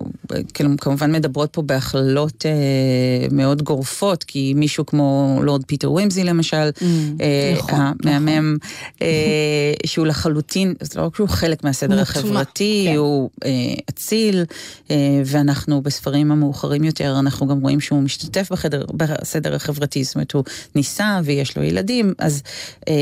כאילו 0.55 0.71
כמובן 0.81 1.13
מדברות 1.13 1.53
פה 1.53 1.63
בהכללות 1.63 2.47
אה, 2.47 3.27
מאוד 3.31 3.63
גורפות, 3.63 4.25
כי 4.25 4.55
מישהו 4.57 4.87
כמו 4.87 5.39
לורד 5.43 5.65
פיטר 5.65 5.93
ווימזי 5.93 6.25
למשל, 6.25 6.71
mm, 6.79 6.83
אה, 7.21 7.55
נכון, 7.59 7.81
המהמם, 7.81 8.57
נכון. 8.57 8.69
אה, 9.03 9.73
שהוא 9.87 10.07
לחלוטין, 10.07 10.75
זה 10.81 11.01
לא 11.01 11.07
רק 11.07 11.17
שהוא 11.17 11.29
חלק 11.29 11.65
מהסדר 11.65 12.01
החברתי, 12.01 12.87
כן. 12.91 12.97
הוא 12.97 13.31
אה, 13.45 13.51
אציל, 13.91 14.45
אה, 14.91 14.97
ואנחנו 15.25 15.83
בספרים 15.83 16.33
המאוחרים 16.33 16.85
יותר, 16.85 17.17
אנחנו 17.19 17.47
גם 17.47 17.61
רואים 17.61 17.81
שהוא 17.81 18.03
משתתף 18.03 18.49
בחדר, 18.51 18.85
בסדר 18.95 19.55
החברתי, 19.55 20.05
זאת 20.05 20.15
אומרת, 20.15 20.33
הוא 20.33 20.45
נישא 20.75 21.21
ויש 21.25 21.57
לו 21.57 21.63
ילדים, 21.63 22.15
אז 22.19 22.43
אה, 22.89 22.95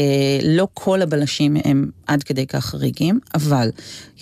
לא 0.42 0.68
כל 0.74 0.93
הבלשים 1.02 1.56
הם 1.64 1.90
עד 2.06 2.22
כדי 2.22 2.46
כך 2.46 2.64
חריגים, 2.66 3.20
אבל 3.34 3.70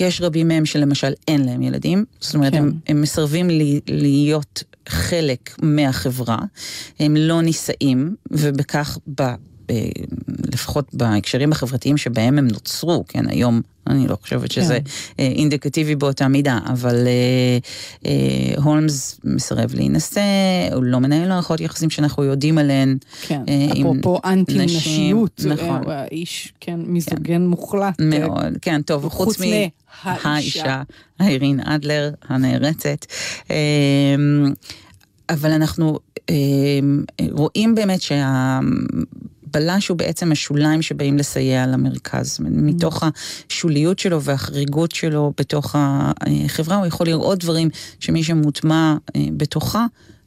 יש 0.01 0.21
רבים 0.21 0.49
מהם 0.49 0.67
שלמשל 0.67 1.13
אין 1.29 1.45
להם 1.45 1.63
ילדים, 1.63 2.05
זאת 2.21 2.35
אומרת, 2.35 2.53
כן. 2.53 2.59
הם, 2.59 2.73
הם 2.87 3.01
מסרבים 3.01 3.51
לי, 3.51 3.81
להיות 3.89 4.63
חלק 4.89 5.57
מהחברה, 5.63 6.39
הם 6.99 7.17
לא 7.17 7.43
נישאים, 7.43 8.17
ובכך 8.31 8.99
ב... 9.21 9.23
לפחות 10.53 10.95
בהקשרים 10.95 11.53
החברתיים 11.53 11.97
שבהם 11.97 12.39
הם 12.39 12.49
נוצרו, 12.49 13.05
כן, 13.09 13.29
היום 13.29 13.61
אני 13.87 14.09
לא 14.09 14.17
חושבת 14.23 14.51
שזה 14.51 14.79
כן. 14.85 15.23
אה, 15.23 15.27
אינדיקטיבי 15.27 15.97
באותה 15.97 16.29
מידה, 16.29 16.59
אבל 16.67 17.07
אה, 17.07 17.59
אה, 18.07 18.63
הולמס 18.63 19.21
מסרב 19.25 19.75
להינשא, 19.75 20.21
הוא 20.75 20.85
לא 20.85 20.99
מנהל 20.99 21.29
מערכות 21.29 21.61
יחסים 21.61 21.91
שאנחנו 21.91 22.25
יודעים 22.25 22.59
עליהן. 22.59 22.99
כן, 23.23 23.43
אה, 23.49 23.67
אפרופו 23.81 24.19
אנטי-נשיות, 24.25 25.41
נכון. 25.45 25.91
אה, 25.91 26.03
האיש, 26.03 26.53
כן, 26.61 26.81
מיזוגן 26.87 27.23
כן. 27.25 27.47
מוחלט. 27.47 28.01
מאוד, 28.01 28.59
כן, 28.63 28.83
טוב, 28.83 29.09
חוץ 29.09 29.41
מהאישה, 30.05 30.83
האירין 31.19 31.61
אדלר 31.61 32.11
הנערצת. 32.29 33.07
אה, 33.51 33.57
אבל 35.31 35.51
אנחנו 35.51 35.99
אה, 36.31 36.35
רואים 37.31 37.75
באמת 37.75 38.03
שה... 38.03 38.61
הבלש 39.57 39.89
הוא 39.89 39.99
בעצם 39.99 40.33
השוליים 40.33 40.83
שבאים 40.83 41.19
לסייע 41.19 41.67
למרכז. 41.67 42.39
Mm. 42.41 42.45
מתוך 42.49 43.03
השוליות 43.49 43.99
שלו 43.99 44.23
והחריגות 44.23 44.93
שלו 44.93 45.33
בתוך 45.39 45.77
החברה, 45.79 46.77
הוא 46.77 46.87
יכול 46.87 47.07
לראות 47.07 47.39
דברים 47.39 47.69
שמי 48.01 48.25
שמוטמע 48.25 48.97
אה, 49.17 49.21
בתוכה, 49.37 49.87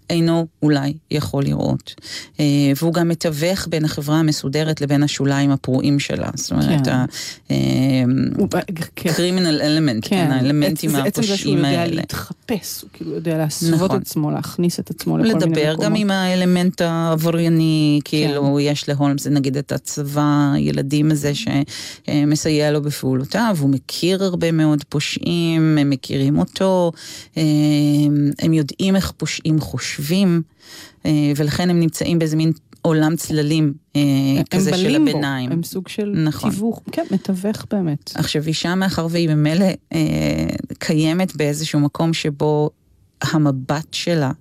אינו 0.10 0.48
אולי 0.64 0.94
יכול 1.12 1.44
לראות. 1.44 1.96
אה, 2.40 2.46
והוא 2.76 2.94
גם 2.94 3.10
מתווך 3.10 3.68
בין 3.68 3.86
החברה 3.86 4.20
המסודרת 4.20 4.82
לבין 4.82 5.04
השוליים 5.04 5.52
הפרועים 5.52 6.00
שלה. 6.00 6.30
זאת 6.36 6.52
אומרת, 6.52 6.88
ה-criminal 6.88 9.62
element, 9.62 10.02
כן, 10.02 10.32
האלמנטים 10.32 10.96
הפושעים 10.96 10.96
האלה. 10.96 11.08
עצם 11.08 11.22
זה 11.22 11.38
שהוא 11.38 11.56
יודע 11.56 11.88
להתחפש, 11.88 12.45
הוא 12.52 12.90
כאילו 12.94 13.12
יודע 13.12 13.38
להסוות 13.38 13.76
את 13.76 13.82
נכון. 13.82 14.02
עצמו, 14.02 14.32
להכניס 14.32 14.80
את 14.80 14.90
עצמו 14.90 15.18
לכל 15.18 15.28
מיני 15.28 15.38
מקומות. 15.38 15.58
לדבר 15.58 15.76
גם 15.86 15.96
עם 15.96 16.12
האלמנט 16.12 16.82
העברייני, 16.82 18.00
כאילו, 18.06 18.44
כן. 18.44 18.60
יש 18.60 18.90
להולמס 18.90 19.28
נגיד 19.28 19.58
את 19.58 19.72
הצבא, 19.72 20.54
ילדים 20.58 21.12
הזה 21.12 21.32
שמסייע 21.36 22.72
לו 22.72 22.82
בפעולותיו, 22.82 23.58
הוא 23.60 23.70
מכיר 23.70 24.24
הרבה 24.24 24.52
מאוד 24.52 24.84
פושעים, 24.90 25.78
הם 25.78 25.90
מכירים 25.90 26.40
אותו, 26.40 26.92
אה, 27.38 27.44
הם 28.40 28.54
יודעים 28.54 28.96
איך 28.96 29.12
פושעים 29.18 29.60
חושבים. 29.60 29.96
חושבים, 29.96 30.42
אה, 31.06 31.32
ולכן 31.36 31.70
הם 31.70 31.80
נמצאים 31.80 32.20
באיזה 32.20 32.36
מין 32.36 32.52
עולם 32.86 33.16
צללים 33.16 33.74
אה, 33.96 34.02
כזה 34.50 34.78
של 34.78 34.96
הביניים. 34.96 35.52
הם 35.52 35.64
סוג 35.64 35.88
של 35.88 36.14
נכון. 36.26 36.52
תיווך, 36.52 36.82
כן, 36.92 37.06
מתווך 37.12 37.66
באמת. 37.72 38.12
עכשיו, 38.16 38.48
אישה 38.48 38.76
מאחר 38.76 39.08
והיא 39.10 39.30
ממילא 39.30 39.66
אה, 39.94 40.00
קיימת 40.80 41.36
באיזשהו 41.36 41.80
מקום 41.80 42.14
שבו 42.14 42.70
המבט 43.22 43.94
שלה 43.94 44.32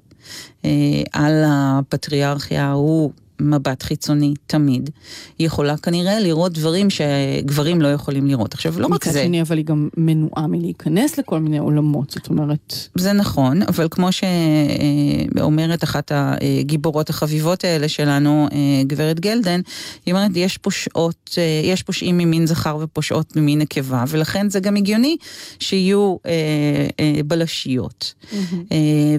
אה, 0.64 0.70
על 1.12 1.42
הפטריארכיה 1.46 2.72
הוא 2.72 3.12
מבט 3.40 3.82
חיצוני 3.82 4.34
תמיד, 4.46 4.90
היא 5.38 5.46
יכולה 5.46 5.76
כנראה 5.76 6.20
לראות 6.20 6.52
דברים 6.52 6.88
שגברים 6.90 7.82
לא 7.82 7.88
יכולים 7.88 8.26
לראות. 8.26 8.54
עכשיו, 8.54 8.80
לא 8.80 8.86
רק 8.86 9.04
זה... 9.04 9.10
מצד 9.10 9.22
שני, 9.22 9.42
אבל 9.42 9.56
היא 9.56 9.64
גם 9.64 9.88
מנועה 9.96 10.46
מלהיכנס 10.46 11.18
לכל 11.18 11.40
מיני 11.40 11.58
עולמות, 11.58 12.10
זאת 12.10 12.28
אומרת... 12.28 12.74
זה 12.94 13.12
נכון, 13.12 13.62
אבל 13.62 13.88
כמו 13.90 14.08
שאומרת 14.12 15.84
אחת 15.84 16.12
הגיבורות 16.14 17.10
החביבות 17.10 17.64
האלה 17.64 17.88
שלנו, 17.88 18.48
גברת 18.86 19.20
גלדן, 19.20 19.60
היא 20.06 20.14
אומרת, 20.14 20.30
יש 20.34 20.58
פושעות, 20.58 21.38
יש 21.64 21.82
פושעים 21.82 22.18
ממין 22.18 22.46
זכר 22.46 22.78
ופושעות 22.80 23.36
ממין 23.36 23.58
נקבה, 23.58 24.04
ולכן 24.08 24.50
זה 24.50 24.60
גם 24.60 24.76
הגיוני 24.76 25.16
שיהיו 25.58 26.16
בלשיות. 27.26 28.14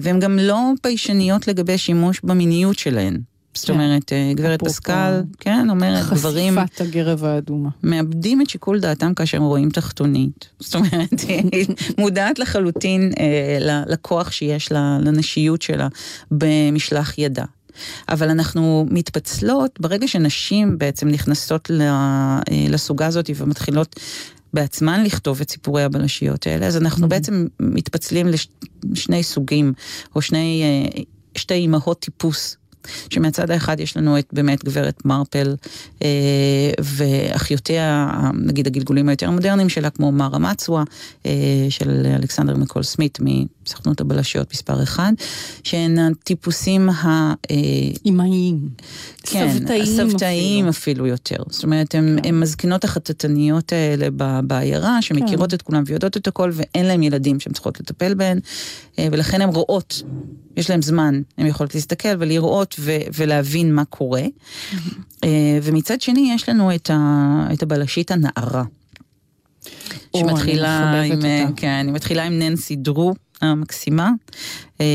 והן 0.02 0.20
גם 0.20 0.38
לא 0.38 0.58
פיישניות 0.82 1.48
לגבי 1.48 1.78
שימוש 1.78 2.20
במיניות 2.24 2.78
שלהן. 2.78 3.20
זאת 3.56 3.66
כן. 3.66 3.72
אומרת, 3.72 4.12
אה, 4.12 4.32
גברת 4.34 4.62
פסקל, 4.64 5.22
כן, 5.40 5.70
אומרת, 5.70 6.06
גברים... 6.06 6.60
חשיפת 6.60 6.80
הגרב 6.80 7.24
האדומה. 7.24 7.68
מאבדים 7.82 8.40
את 8.40 8.50
שיקול 8.50 8.80
דעתם 8.80 9.14
כאשר 9.14 9.38
רואים 9.38 9.70
תחתונית. 9.70 10.48
זאת 10.60 10.74
אומרת, 10.74 11.20
היא 11.52 11.66
מודעת 11.98 12.38
לחלוטין 12.38 13.12
אה, 13.20 13.82
לכוח 13.86 14.30
שיש 14.32 14.72
לה, 14.72 14.98
לנשיות 15.00 15.62
שלה 15.62 15.88
במשלח 16.30 17.18
ידה. 17.18 17.44
אבל 18.08 18.30
אנחנו 18.30 18.86
מתפצלות 18.90 19.80
ברגע 19.80 20.08
שנשים 20.08 20.78
בעצם 20.78 21.08
נכנסות 21.08 21.70
אה, 21.80 22.40
לסוגה 22.68 23.06
הזאת 23.06 23.30
ומתחילות 23.36 24.00
בעצמן 24.54 25.04
לכתוב 25.04 25.40
את 25.40 25.50
סיפורי 25.50 25.82
הבלשיות 25.82 26.46
האלה, 26.46 26.66
אז 26.66 26.76
אנחנו 26.76 27.06
mm-hmm. 27.06 27.10
בעצם 27.10 27.46
מתפצלים 27.60 28.26
לשני 28.84 29.22
סוגים, 29.22 29.72
או 30.14 30.22
שני, 30.22 30.62
שתי 31.36 31.54
אימהות 31.54 32.00
טיפוס 32.00 32.56
שמהצד 33.10 33.50
האחד 33.50 33.80
יש 33.80 33.96
לנו 33.96 34.18
את 34.18 34.26
באמת 34.32 34.64
גברת 34.64 35.04
מרפל 35.04 35.54
אה, 36.02 36.08
ואחיותיה, 36.82 38.10
נגיד 38.34 38.66
הגלגולים 38.66 39.08
היותר 39.08 39.30
מודרניים 39.30 39.68
שלה, 39.68 39.90
כמו 39.90 40.12
מרה 40.12 40.38
מצווה, 40.38 40.84
אה, 41.26 41.32
של 41.68 42.06
אלכסנדר 42.14 42.56
מקול 42.56 42.82
סמית 42.82 43.18
מסוכנות 43.66 44.00
הבלשיות 44.00 44.52
מספר 44.52 44.82
אחד, 44.82 45.12
שהן 45.64 45.98
הטיפוסים 45.98 46.88
ה... 46.88 47.34
אימהיים. 48.04 48.68
כן, 49.22 49.52
סבתאיים, 49.58 49.84
סבתאיים 49.84 50.68
אפילו. 50.68 50.86
אפילו 50.86 51.06
יותר. 51.06 51.36
זאת 51.50 51.64
אומרת, 51.64 51.94
הן 51.94 52.18
כן. 52.22 52.34
מזקינות 52.34 52.84
החטטניות 52.84 53.72
האלה 53.72 54.08
בעיירה, 54.44 55.02
שמכירות 55.02 55.50
כן. 55.50 55.56
את 55.56 55.62
כולם 55.62 55.82
ויודעות 55.86 56.16
את 56.16 56.26
הכל, 56.26 56.50
ואין 56.54 56.86
להן 56.86 57.02
ילדים 57.02 57.40
שהן 57.40 57.52
צריכות 57.52 57.80
לטפל 57.80 58.14
בהן, 58.14 58.38
אה, 58.98 59.08
ולכן 59.12 59.40
הן 59.40 59.48
רואות, 59.48 60.02
יש 60.56 60.70
להן 60.70 60.82
זמן, 60.82 61.20
הן 61.38 61.46
יכולות 61.46 61.74
להסתכל 61.74 62.08
ולראות 62.18 62.76
ו- 62.78 62.96
ולהבין 63.14 63.74
מה 63.74 63.84
קורה. 63.84 64.22
אה, 65.24 65.58
ומצד 65.62 66.00
שני, 66.00 66.32
יש 66.34 66.48
לנו 66.48 66.74
את, 66.74 66.90
ה- 66.90 67.46
את 67.52 67.62
הבלשית 67.62 68.10
הנערה. 68.10 68.64
שמתחילה 70.16 71.02
עם, 71.02 71.20
כן, 71.56 71.82
היא 71.86 71.94
מתחילה 71.94 72.24
עם 72.24 72.38
ננסי 72.38 72.76
דרו, 72.76 73.14
המקסימה, 73.42 74.10
אה, 74.80 74.86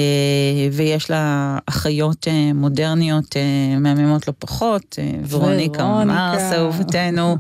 ויש 0.72 1.10
לה 1.10 1.58
אחיות 1.66 2.28
אה, 2.28 2.54
מודרניות 2.54 3.38
אה, 3.38 3.80
מהממות 3.80 4.28
לא 4.28 4.34
פחות, 4.40 5.00
ורוניקה 5.30 6.04
מרס 6.06 6.54
אהובתנו, 6.54 7.38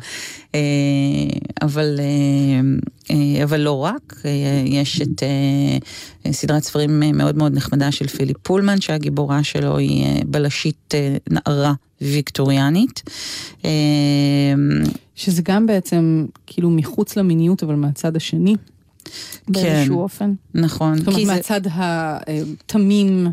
אבל, 1.62 2.00
אבל 3.43 3.60
לא 3.60 3.84
רק, 3.84 4.24
יש 4.65 5.01
את 5.01 5.24
סדרת 6.31 6.63
ספרים 6.63 7.00
מאוד 7.00 7.38
מאוד 7.38 7.53
נחמדה 7.53 7.91
של 7.91 8.08
פיליפ 8.08 8.38
פולמן, 8.43 8.81
שהגיבורה 8.81 9.43
שלו 9.43 9.77
היא 9.77 10.24
בלשית 10.25 10.93
נערה 11.29 11.74
ויקטוריאנית. 12.01 13.03
שזה 15.15 15.41
גם 15.41 15.65
בעצם 15.65 16.25
כאילו 16.48 16.70
מחוץ 16.70 17.17
למיניות, 17.17 17.63
אבל 17.63 17.75
מהצד 17.75 18.15
השני. 18.15 18.55
באיזשהו 19.48 19.96
כן, 19.96 20.01
אופן. 20.01 20.34
נכון. 20.53 20.98
זאת 20.98 21.08
אומרת, 21.08 21.27
מהצד 21.27 21.63
זה... 21.63 21.70
התמים 21.74 23.27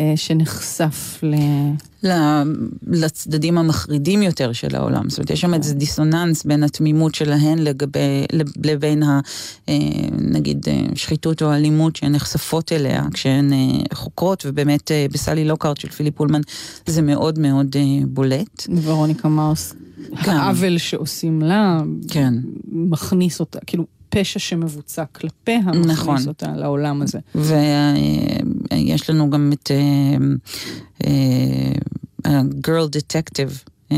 אה, 0.00 0.12
שנחשף 0.16 1.20
ל... 1.22 1.34
לצדדים 2.86 3.58
המחרידים 3.58 4.22
יותר 4.22 4.52
של 4.52 4.76
העולם. 4.76 5.08
זאת 5.08 5.18
אומרת, 5.18 5.30
יש 5.30 5.40
שם 5.40 5.54
איזה 5.54 5.72
כן. 5.72 5.78
דיסוננס 5.78 6.44
בין 6.44 6.62
התמימות 6.62 7.14
שלהן 7.14 7.58
לגבי, 7.58 8.26
לבין 8.64 9.02
ה... 9.02 9.20
אה, 9.68 9.74
נגיד 10.20 10.68
אה, 10.68 10.86
שחיתות 10.94 11.42
או 11.42 11.52
אלימות 11.52 11.96
שהן 11.96 12.12
נחשפות 12.12 12.72
אליה 12.72 13.02
כשהן 13.12 13.52
חוקרות, 13.92 14.42
ובאמת 14.46 14.90
בסלי 15.12 15.44
לוקארט 15.44 15.76
של 15.76 15.88
פיליפ 15.88 16.16
פולמן 16.16 16.40
זה 16.86 17.02
מאוד 17.02 17.38
מאוד 17.38 17.76
בולט. 18.06 18.66
ורוניקה 18.82 19.28
מרס, 19.28 19.74
העוול 20.16 20.78
שעושים 20.78 21.42
לה, 21.42 21.82
כן. 22.08 22.34
מכניס 22.72 23.40
אותה, 23.40 23.58
כאילו... 23.66 23.93
פשע 24.14 24.38
שמבוצע 24.38 25.04
כלפיה, 25.04 25.58
מכניס 25.58 25.90
נכון. 25.90 26.28
אותה 26.28 26.52
לעולם 26.56 27.02
הזה. 27.02 27.18
ויש 27.34 29.10
לנו 29.10 29.30
גם 29.30 29.52
את 29.52 29.70
גרל 32.60 32.84
uh, 32.84 32.88
דטקטיב. 32.88 33.62
Uh, 33.92 33.94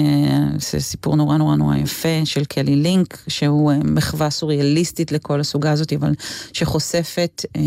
זה 0.59 0.81
סיפור 0.81 1.17
נורא 1.17 1.37
נורא 1.37 1.57
נורא 1.57 1.77
יפה 1.77 2.09
של 2.25 2.45
קלי 2.45 2.77
לינק, 2.77 3.23
שהוא 3.29 3.73
מחווה 3.85 4.31
סוריאליסטית 4.31 5.13
לכל 5.13 5.41
הסוגה 5.41 5.73
הזאת, 5.73 5.93
אבל 5.93 6.13
שחושפת 6.53 7.45
uh, 7.45 7.61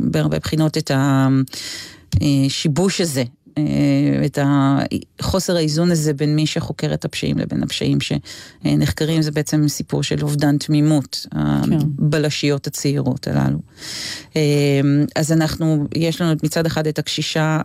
בהרבה 0.00 0.38
בחינות 0.38 0.78
את 0.78 0.90
השיבוש 2.20 3.00
הזה 3.00 3.20
אה, 3.20 3.26
את 4.26 4.38
חוסר 5.20 5.56
האיזון 5.56 5.90
הזה 5.90 6.12
בין 6.12 6.36
מי 6.36 6.46
שחוקר 6.46 6.94
את 6.94 7.04
הפשעים 7.04 7.38
לבין 7.38 7.62
הפשעים 7.62 7.98
שנחקרים, 8.00 9.22
זה 9.22 9.30
בעצם 9.30 9.68
סיפור 9.68 10.02
של 10.02 10.22
אובדן 10.22 10.58
תמימות, 10.58 11.26
כן. 11.30 11.38
הבלשיות 11.98 12.66
הצעירות 12.66 13.26
הללו. 13.26 13.58
אה, 14.36 14.40
אז 15.16 15.32
אנחנו, 15.32 15.86
יש 15.94 16.20
לנו 16.20 16.34
מצד 16.42 16.66
אחד 16.66 16.86
את 16.86 16.98
הקשישה 16.98 17.60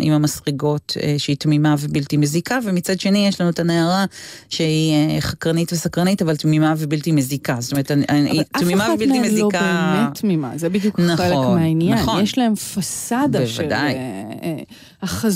עם 0.00 0.12
המסריגות 0.12 0.96
אה, 1.02 1.14
שהיא 1.18 1.36
תמימה 1.36 1.74
ובלתי 1.78 2.16
מזיקה, 2.16 2.58
ומצד 2.64 3.00
שני 3.00 3.28
יש 3.28 3.40
לנו 3.40 3.50
את 3.50 3.58
הנערה 3.58 4.04
שהיא 4.48 5.20
חקרנית 5.20 5.72
וסקרנית, 5.72 6.22
אבל 6.22 6.36
תמימה 6.36 6.74
ובלתי 6.78 7.12
מזיקה. 7.12 7.56
זאת 7.58 7.72
אומרת, 7.72 7.90
היא 8.08 8.42
תמימה 8.52 8.88
ובלתי 8.94 9.18
מזיקה... 9.18 9.46
אבל 9.48 9.56
אף 9.56 9.62
אחת 9.62 9.62
מהן 9.62 9.94
לא 9.94 10.04
באמת 10.04 10.18
תמימה, 10.18 10.52
זה 10.56 10.68
בדיוק 10.68 11.00
נכון, 11.00 11.16
חלק 11.16 11.36
מהעניין. 11.36 11.98
נכון. 11.98 12.22
יש 12.22 12.38
להם 12.38 12.54
פסאדה 12.54 13.40
בוודאי. 13.40 13.92
של... 13.92 13.98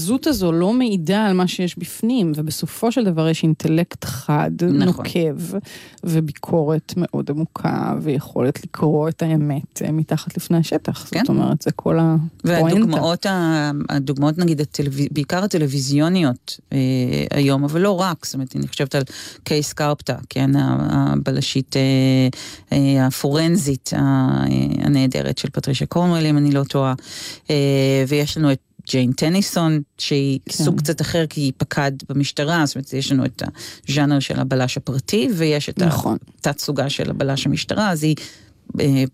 החזות 0.00 0.26
הזו 0.26 0.52
לא 0.52 0.72
מעידה 0.72 1.26
על 1.26 1.32
מה 1.32 1.48
שיש 1.48 1.78
בפנים, 1.78 2.32
ובסופו 2.36 2.92
של 2.92 3.04
דבר 3.04 3.28
יש 3.28 3.42
אינטלקט 3.42 4.04
חד, 4.04 4.50
נכון. 4.62 4.82
נוקב, 4.82 5.56
וביקורת 6.04 6.94
מאוד 6.96 7.30
עמוקה, 7.30 7.94
ויכולת 8.02 8.64
לקרוא 8.64 9.08
את 9.08 9.22
האמת 9.22 9.82
אה, 9.82 9.92
מתחת 9.92 10.36
לפני 10.36 10.58
השטח. 10.58 11.08
כן. 11.10 11.20
זאת 11.20 11.28
אומרת, 11.28 11.62
זה 11.62 11.70
כל 11.70 11.98
הפואנטה. 12.00 12.30
והדוגמאות, 12.44 13.26
הדוגמאות 13.88 14.38
נגיד, 14.38 14.60
הטלו... 14.60 14.90
בעיקר 15.10 15.44
הטלוויזיוניות 15.44 16.60
אה, 16.72 16.78
היום, 17.30 17.64
אבל 17.64 17.80
לא 17.80 18.00
רק, 18.00 18.24
זאת 18.24 18.34
אומרת, 18.34 18.56
אני 18.56 18.68
חושבת 18.68 18.94
על 18.94 19.02
קייס 19.44 19.72
קרפטה, 19.72 20.16
כן, 20.28 20.50
הבלשית 20.56 21.76
אה, 21.76 22.28
אה, 22.72 23.06
הפורנזית 23.06 23.90
אה, 23.94 24.00
הנהדרת 24.78 25.38
של 25.38 25.50
פטרישה 25.50 25.86
קורנואל, 25.86 26.26
אם 26.26 26.38
אני 26.38 26.50
לא 26.50 26.64
טועה, 26.64 26.94
אה, 27.50 28.04
ויש 28.08 28.36
לנו 28.36 28.52
את 28.52 28.60
ג'יין 28.90 29.12
טניסון, 29.12 29.82
שהיא 29.98 30.38
כן. 30.46 30.52
סוג 30.64 30.78
קצת 30.78 31.00
אחר 31.00 31.26
כי 31.26 31.40
היא 31.40 31.52
פקד 31.56 31.92
במשטרה, 32.08 32.66
זאת 32.66 32.76
אומרת, 32.76 32.92
יש 32.92 33.12
לנו 33.12 33.24
את 33.24 33.42
הז'אנר 33.88 34.18
של 34.18 34.40
הבלש 34.40 34.76
הפרטי, 34.76 35.28
ויש 35.34 35.68
את 35.68 35.82
נכון. 35.82 36.16
התת 36.40 36.58
סוגה 36.58 36.90
של 36.90 37.10
הבלש 37.10 37.46
המשטרה, 37.46 37.90
אז 37.90 38.02
היא 38.02 38.16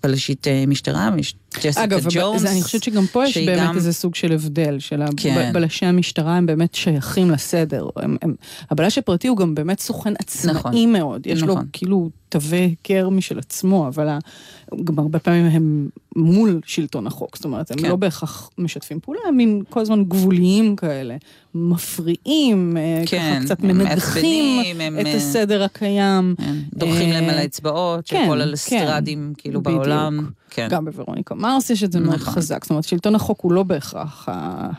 פלשית 0.01 0.49
אה, 0.49 0.65
משטרה, 0.67 1.11
ג'סיקה 1.55 1.87
ג'ונס. 2.11 2.43
אגב, 2.43 2.47
אני 2.47 2.63
חושבת 2.63 2.83
שגם 2.83 3.07
פה 3.07 3.27
יש 3.27 3.39
באמת 3.39 3.69
גם... 3.69 3.77
איזה 3.77 3.93
סוג 3.93 4.15
של 4.15 4.33
הבדל, 4.33 4.79
של 4.79 5.03
כן. 5.17 5.51
בלשי 5.53 5.87
המשטרה 5.87 6.37
הם 6.37 6.47
באמת 6.47 6.75
שייכים 6.75 7.31
לסדר. 7.31 7.89
הם, 7.97 8.17
הם, 8.23 8.35
הבלש 8.71 8.99
הפרטי 8.99 9.29
הוא 9.29 9.37
גם 9.37 9.55
באמת 9.55 9.81
סוכן 9.81 10.15
עצמאי 10.19 10.55
נכון, 10.55 10.93
מאוד, 10.93 11.27
יש 11.27 11.43
נכון. 11.43 11.57
לו 11.59 11.63
כאילו 11.73 12.11
תווי 12.29 12.59
היכר 12.59 13.09
משל 13.09 13.39
עצמו, 13.39 13.89
אבל 13.89 14.09
גם 14.85 14.99
הרבה 14.99 15.19
פעמים 15.19 15.47
הם 15.47 15.89
מול 16.17 16.61
שלטון 16.65 17.07
החוק, 17.07 17.37
זאת 17.37 17.45
אומרת, 17.45 17.71
הם 17.71 17.79
כן. 17.79 17.89
לא 17.89 17.97
בהכרח 17.97 18.51
משתפים 18.59 19.01
פעולה, 19.01 19.21
הם 19.29 19.37
מין 19.37 19.63
כל 19.71 19.81
הזמן 19.81 20.05
גבוליים 20.05 20.77
כאלה, 20.77 21.17
מפריעים, 21.55 22.77
אה, 22.77 23.03
כן, 23.07 23.35
ככה 23.37 23.45
קצת 23.45 23.61
מנגחים 23.61 24.81
הם, 24.81 25.01
את 25.01 25.07
הם, 25.07 25.17
הסדר 25.17 25.63
הקיים. 25.63 26.35
דורכים 26.75 27.11
להם 27.11 27.25
על 27.25 27.39
האצבעות, 27.39 28.09
כן, 28.09 28.23
של 28.25 28.31
כל 28.31 28.41
הלסטרדים 28.41 29.33
כן, 29.37 29.43
כאילו 29.43 29.63
בדיוק. 29.63 29.79
בעולם. 29.79 30.31
כן. 30.57 30.69
גם 30.71 30.85
בוורוניקה 30.85 31.35
מרס 31.35 31.71
יש 31.71 31.85
את 31.85 31.93
זה 31.93 31.99
נכון. 31.99 32.11
מאוד 32.11 32.21
חזק, 32.21 32.65
זאת 32.65 32.71
אומרת, 32.71 32.85
שלטון 32.85 33.15
החוק 33.15 33.41
הוא 33.41 33.53
לא 33.53 33.63
בהכרח 33.63 34.29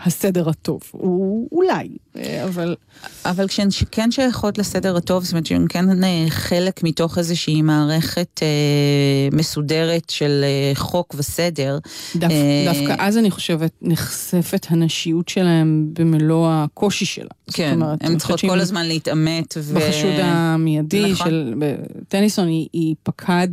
הסדר 0.06 0.50
הטוב, 0.50 0.82
הוא 0.92 1.48
אולי, 1.52 1.90
אה, 2.16 2.44
אבל... 2.44 2.76
אבל 3.26 3.48
כשהן 3.48 3.68
כן 3.92 4.12
שייכות 4.12 4.58
לסדר 4.58 4.98
הטוב, 4.98 5.24
זאת 5.24 5.32
אומרת 5.32 5.46
שהן 5.46 5.66
כן 5.70 6.04
אה, 6.04 6.26
חלק 6.30 6.84
מתוך 6.84 7.18
איזושהי 7.18 7.62
מערכת 7.62 8.40
אה, 8.44 9.38
מסודרת 9.38 10.10
של 10.10 10.44
אה, 10.44 10.76
חוק 10.76 11.16
וסדר. 11.18 11.80
דו, 12.16 12.28
אה, 12.28 12.74
דווקא 12.74 12.96
אז 13.00 13.18
אני 13.18 13.32
חושבת 13.32 13.72
נחשפת 13.82 14.68
הנשיות 14.70 15.30
שלהם 15.30 15.90
במלוא 15.94 16.50
הקושי 16.52 17.06
שלה. 17.06 17.30
כן, 17.54 17.80
הן 18.02 18.18
צריכות 18.18 18.42
כל 18.42 18.60
הזמן 18.60 18.86
להתעמת. 18.86 19.58
ו... 19.58 19.76
בחשוד 19.76 20.14
המיידי 20.20 21.12
נכון. 21.12 21.28
של 21.28 21.54
טניסון, 22.08 22.48
היא, 22.48 22.68
היא 22.74 22.96
פקד 23.04 23.48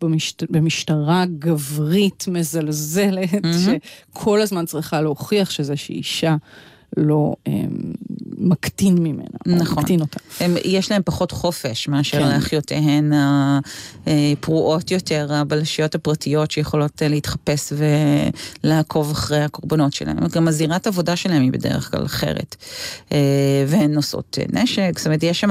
במשט... 0.00 0.42
במשטרה 0.50 1.24
גברית, 1.70 2.24
מזלזלת, 2.28 3.32
mm-hmm. 3.32 3.46
שכל 4.14 4.40
הזמן 4.40 4.66
צריכה 4.66 5.00
להוכיח 5.00 5.50
שזה 5.50 5.76
שהיא 5.76 5.96
אישה. 5.96 6.36
לא 6.96 7.34
הם, 7.46 7.54
אמ, 7.54 7.92
מקטין 8.38 8.94
ממנה, 8.98 9.24
נכון. 9.46 9.76
או 9.76 9.80
מקטין 9.80 10.00
אותה. 10.00 10.18
הם, 10.40 10.54
יש 10.64 10.90
להם 10.90 11.02
פחות 11.04 11.30
חופש 11.30 11.88
מאשר 11.88 12.18
כן. 12.18 12.28
לאחיותיהן 12.28 13.12
הפרועות 14.06 14.90
יותר, 14.90 15.32
הבלשיות 15.32 15.94
הפרטיות 15.94 16.50
שיכולות 16.50 17.02
אה, 17.02 17.08
להתחפש 17.08 17.72
ולעקוב 18.64 19.10
אחרי 19.10 19.42
הקורבנות 19.42 19.92
שלהם. 19.92 20.16
גם 20.32 20.48
הזירת 20.48 20.86
עבודה 20.86 21.16
שלהם 21.16 21.42
היא 21.42 21.52
בדרך 21.52 21.90
כלל 21.90 22.04
אחרת. 22.04 22.56
אה, 23.12 23.18
והן 23.66 23.92
נושאות 23.92 24.38
אה, 24.40 24.62
נשק, 24.62 24.92
זאת 24.96 25.06
אומרת, 25.06 25.22
יש 25.22 25.40
שם, 25.40 25.50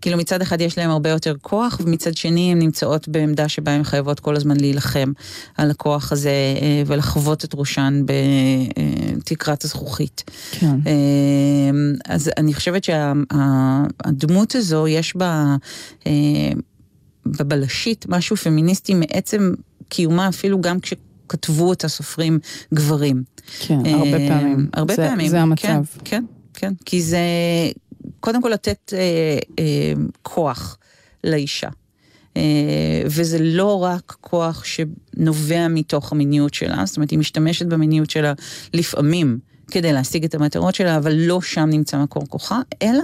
כאילו 0.00 0.18
מצד 0.18 0.42
אחד 0.42 0.60
יש 0.60 0.78
להם 0.78 0.90
הרבה 0.90 1.10
יותר 1.10 1.34
כוח, 1.42 1.80
ומצד 1.84 2.16
שני 2.16 2.52
הן 2.52 2.58
נמצאות 2.58 3.08
בעמדה 3.08 3.48
שבה 3.48 3.72
הן 3.72 3.84
חייבות 3.84 4.20
כל 4.20 4.36
הזמן 4.36 4.56
להילחם 4.56 5.12
על 5.56 5.70
הכוח 5.70 6.12
הזה 6.12 6.32
ולחוות 6.86 7.44
את 7.44 7.54
ראשן 7.54 8.02
בתקרת 9.16 9.64
הזכוכית. 9.64 10.30
כן. 10.50 10.76
אז 12.08 12.30
אני 12.36 12.54
חושבת 12.54 12.84
שהדמות 12.84 14.54
הזו, 14.54 14.88
יש 14.88 15.16
בה, 15.16 15.56
בבלשית 17.26 18.06
משהו 18.08 18.36
פמיניסטי 18.36 18.94
מעצם 18.94 19.52
קיומה, 19.88 20.28
אפילו 20.28 20.60
גם 20.60 20.80
כש... 20.80 20.94
כתבו 21.32 21.68
אותה 21.68 21.88
סופרים 21.88 22.38
גברים. 22.74 23.22
כן, 23.60 23.86
הרבה 23.86 24.18
פעמים. 24.28 24.68
הרבה 24.72 24.94
זה, 24.94 25.08
פעמים. 25.08 25.28
זה 25.28 25.40
המצב. 25.40 25.62
כן, 25.66 25.80
כן, 26.04 26.24
כן. 26.54 26.72
כי 26.84 27.02
זה 27.02 27.18
קודם 28.20 28.42
כל 28.42 28.48
לתת 28.48 28.92
אה, 28.96 29.38
אה, 29.58 29.92
כוח 30.22 30.78
לאישה. 31.24 31.68
אה, 32.36 32.42
וזה 33.06 33.38
לא 33.40 33.82
רק 33.82 34.16
כוח 34.20 34.64
שנובע 34.64 35.68
מתוך 35.68 36.12
המיניות 36.12 36.54
שלה, 36.54 36.82
זאת 36.86 36.96
אומרת, 36.96 37.10
היא 37.10 37.18
משתמשת 37.18 37.66
במיניות 37.66 38.10
שלה 38.10 38.32
לפעמים 38.74 39.38
כדי 39.70 39.92
להשיג 39.92 40.24
את 40.24 40.34
המטרות 40.34 40.74
שלה, 40.74 40.96
אבל 40.96 41.12
לא 41.14 41.40
שם 41.40 41.68
נמצא 41.70 41.98
מקור 41.98 42.26
כוחה, 42.28 42.60
אלא 42.82 43.02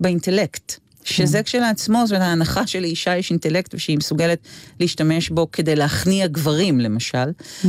באינטלקט. 0.00 0.84
שזה 1.06 1.38
כן. 1.38 1.42
כשלעצמו, 1.42 2.02
זאת 2.06 2.16
אומרת, 2.16 2.28
ההנחה 2.28 2.66
שלאישה 2.66 3.16
יש 3.16 3.30
אינטלקט 3.30 3.74
ושהיא 3.74 3.98
מסוגלת 3.98 4.38
להשתמש 4.80 5.30
בו 5.30 5.52
כדי 5.52 5.76
להכניע 5.76 6.26
גברים, 6.26 6.80
למשל, 6.80 7.28
mm-hmm. 7.28 7.66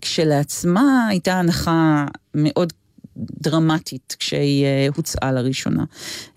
כשלעצמה 0.00 1.06
הייתה 1.08 1.38
הנחה 1.38 2.06
מאוד 2.34 2.72
דרמטית 3.40 4.16
כשהיא 4.18 4.64
אה, 4.64 4.86
הוצאה 4.96 5.32
לראשונה. 5.32 5.84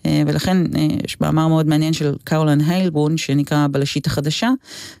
אה, 0.06 0.22
ולכן 0.26 0.56
אה, 0.76 0.86
יש 1.04 1.20
מאמר 1.20 1.48
מאוד 1.48 1.66
מעניין 1.66 1.92
של 1.92 2.14
קרולן 2.24 2.60
היילבון 2.60 3.16
שנקרא 3.16 3.58
הבלשית 3.58 4.06
החדשה, 4.06 4.50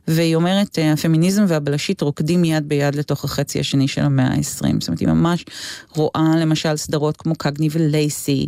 והיא 0.08 0.36
אומרת, 0.36 0.78
הפמיניזם 0.92 1.44
והבלשית 1.48 2.00
רוקדים 2.00 2.44
יד 2.44 2.68
ביד 2.68 2.94
לתוך 2.94 3.24
החצי 3.24 3.60
השני 3.60 3.88
של 3.88 4.02
המאה 4.02 4.26
ה-20. 4.26 4.40
זאת 4.80 4.88
אומרת, 4.88 5.00
היא 5.00 5.08
ממש 5.08 5.44
רואה 5.96 6.32
למשל 6.40 6.76
סדרות 6.76 7.16
כמו 7.16 7.34
קגני 7.34 7.68
ולייסי, 7.72 8.46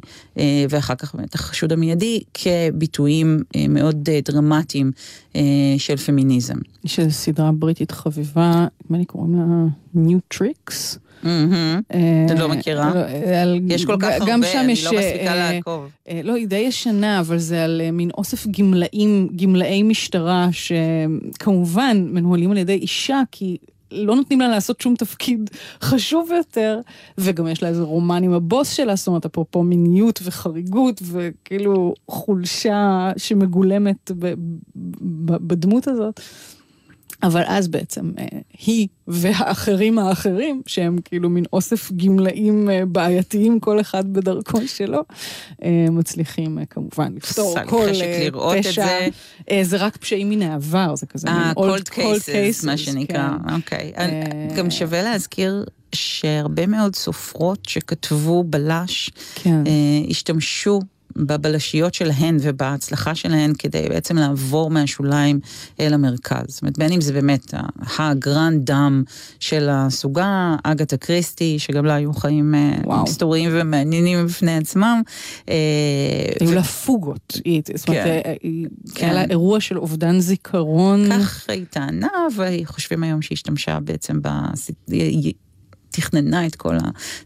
ואחר 0.70 0.94
כך 0.94 1.14
באמת 1.14 1.34
החשוד 1.34 1.72
המיידי, 1.72 2.20
כביטויים 2.34 3.42
מאוד 3.68 4.10
דרמטיים 4.24 4.92
של 5.78 5.96
פמיניזם. 5.96 6.56
יש 6.84 6.98
איזו 6.98 7.12
סדרה 7.12 7.52
בריטית 7.52 7.90
חביבה, 7.90 8.66
נדמה 8.84 8.98
לי 8.98 9.04
קוראים 9.04 9.34
לה 9.34 9.66
New 10.04 10.34
Tricks. 10.34 11.05
אה, 11.24 12.26
את 12.26 12.38
לא 12.38 12.48
מכירה? 12.48 12.94
לא, 12.94 13.74
יש 13.74 13.84
כל 13.84 13.96
כך 14.00 14.08
הרבה, 14.20 14.34
אני 14.34 14.74
לא 14.84 14.92
מספיקה 14.92 15.32
אה, 15.32 15.52
לעקוב. 15.52 15.90
אה, 16.08 16.20
לא, 16.24 16.34
היא 16.34 16.46
די 16.46 16.56
ישנה, 16.56 17.20
אבל 17.20 17.38
זה 17.38 17.64
על 17.64 17.80
מין 17.92 18.10
אוסף 18.10 18.46
גמלאים, 18.46 19.28
גמלאי 19.36 19.82
משטרה, 19.82 20.48
שכמובן 20.52 22.06
מנוהלים 22.10 22.50
על 22.50 22.56
ידי 22.56 22.74
אישה, 22.74 23.22
כי 23.32 23.56
לא 23.90 24.16
נותנים 24.16 24.40
לה 24.40 24.48
לעשות 24.48 24.80
שום 24.80 24.94
תפקיד 24.94 25.50
חשוב 25.88 26.30
יותר, 26.36 26.80
וגם 27.18 27.48
יש 27.48 27.62
לה 27.62 27.68
איזה 27.68 27.82
רומן 27.82 28.22
עם 28.22 28.32
הבוס 28.32 28.72
שלה, 28.72 28.96
זאת 28.96 29.06
אומרת, 29.06 29.24
אפרופו 29.24 29.62
מיניות 29.62 30.20
וחריגות, 30.24 31.02
וכאילו 31.04 31.94
חולשה 32.08 33.10
שמגולמת 33.16 34.10
בדמות 35.40 35.88
הזאת. 35.88 36.20
אבל 37.22 37.42
אז 37.46 37.68
בעצם 37.68 38.12
אה, 38.18 38.24
היא 38.66 38.88
והאחרים 39.08 39.98
האחרים, 39.98 40.62
שהם 40.66 40.98
כאילו 41.04 41.30
מין 41.30 41.44
אוסף 41.52 41.92
גמלאים 41.92 42.70
אה, 42.70 42.86
בעייתיים, 42.86 43.60
כל 43.60 43.80
אחד 43.80 44.12
בדרכו 44.12 44.60
שלו, 44.66 45.00
אה, 45.62 45.86
מצליחים 45.90 46.58
כמובן 46.70 47.14
לפתור 47.16 47.56
כל 47.66 47.88
פשע. 48.58 48.86
זה 49.62 49.76
רק 49.76 49.96
פשעים 49.96 50.30
מן 50.30 50.42
העבר, 50.42 50.96
זה 50.96 51.06
כזה 51.06 51.28
מין 51.30 51.52
old 51.56 51.90
cases, 51.90 52.66
מה 52.66 52.76
שנקרא, 52.76 53.28
כן. 53.48 53.54
אוקיי. 53.54 53.92
גם 54.56 54.70
שווה 54.70 55.02
להזכיר 55.02 55.64
שהרבה 55.94 56.66
מאוד 56.66 56.96
סופרות 56.96 57.58
שכתבו 57.68 58.44
בלש, 58.44 59.10
כן. 59.34 59.62
השתמשו 60.10 60.80
בבלשיות 61.16 61.94
שלהן 61.94 62.36
ובהצלחה 62.40 63.14
שלהן 63.14 63.52
כדי 63.58 63.88
בעצם 63.88 64.16
לעבור 64.16 64.70
מהשוליים 64.70 65.40
אל 65.80 65.94
המרכז. 65.94 66.44
זאת 66.48 66.62
אומרת, 66.62 66.78
בין 66.78 66.92
אם 66.92 67.00
זה 67.00 67.12
באמת 67.12 67.54
הגרנד 67.98 68.70
דם 68.70 69.02
של 69.40 69.68
הסוגה, 69.70 70.56
אגתה 70.62 70.96
קריסטי, 70.96 71.58
שגם 71.58 71.84
לה 71.84 71.94
היו 71.94 72.12
חיים 72.12 72.54
אה, 72.54 73.00
היסטוריים 73.00 73.50
ומעניינים 73.52 74.26
בפני 74.26 74.56
עצמם. 74.56 75.02
אה, 75.48 75.54
היו 76.40 76.52
לה 76.52 76.62
פוגות, 76.62 77.36
זאת 77.74 77.88
אומרת, 77.88 78.04
כן. 78.04 78.10
אה, 78.10 78.34
היה 78.96 79.14
לה 79.14 79.24
כן. 79.24 79.30
אירוע 79.30 79.60
של 79.60 79.78
אובדן 79.78 80.20
זיכרון. 80.20 81.08
כך 81.10 81.44
היא 81.48 81.64
טענה, 81.70 82.08
וחושבים 82.36 83.02
היום 83.02 83.22
שהיא 83.22 83.36
השתמשה 83.36 83.80
בעצם 83.80 84.20
תכננה 85.96 86.46
את 86.46 86.54
כל 86.54 86.76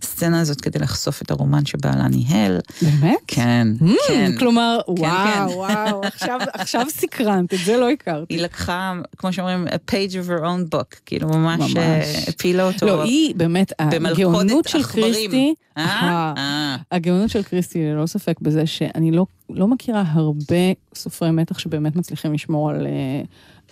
הסצנה 0.03 0.41
הזאת 0.41 0.61
כדי 0.61 0.79
לחשוף 0.79 1.23
את 1.23 1.31
הרומן 1.31 1.67
שבעלה 1.67 2.09
ניהל. 2.09 2.59
באמת? 2.83 3.19
כן, 3.27 3.69
mm, 3.81 3.91
כן. 4.09 4.33
כלומר, 4.39 4.79
כן, 4.87 4.93
וואו, 5.03 5.49
כן. 5.49 5.55
וואו, 5.55 6.05
עכשיו, 6.05 6.41
עכשיו 6.53 6.87
סקרנת, 6.89 7.55
את 7.55 7.59
זה 7.65 7.77
לא 7.77 7.91
הכרתי. 7.91 8.35
היא 8.35 8.43
לקחה, 8.43 8.93
כמו 9.17 9.33
שאומרים, 9.33 9.67
a 9.67 9.91
page 9.91 10.13
of 10.13 10.29
her 10.29 10.43
own 10.43 10.75
book, 10.77 10.97
כאילו 11.07 11.29
ממש, 11.29 11.61
ממש. 11.61 11.77
אה, 11.77 12.23
הפילה 12.29 12.65
אותו. 12.67 12.87
לא, 12.87 13.03
היא 13.03 13.35
באמת, 13.35 13.73
הגאונות 13.79 14.69
של 14.69 14.83
קריסטי, 14.83 15.55
אה? 15.79 16.33
אה. 16.37 16.77
הגאונות 16.93 17.31
של 17.31 17.43
קריסטי, 17.43 17.79
ללא 17.85 18.07
ספק 18.07 18.41
בזה 18.41 18.67
שאני 18.67 19.11
לא, 19.11 19.27
לא 19.51 19.69
מכירה 19.69 20.05
הרבה 20.07 20.73
סופרי 20.95 21.31
מתח 21.31 21.59
שבאמת 21.59 21.97
מצליחים 21.97 22.35
לשמור 22.35 22.71
על... 22.71 22.87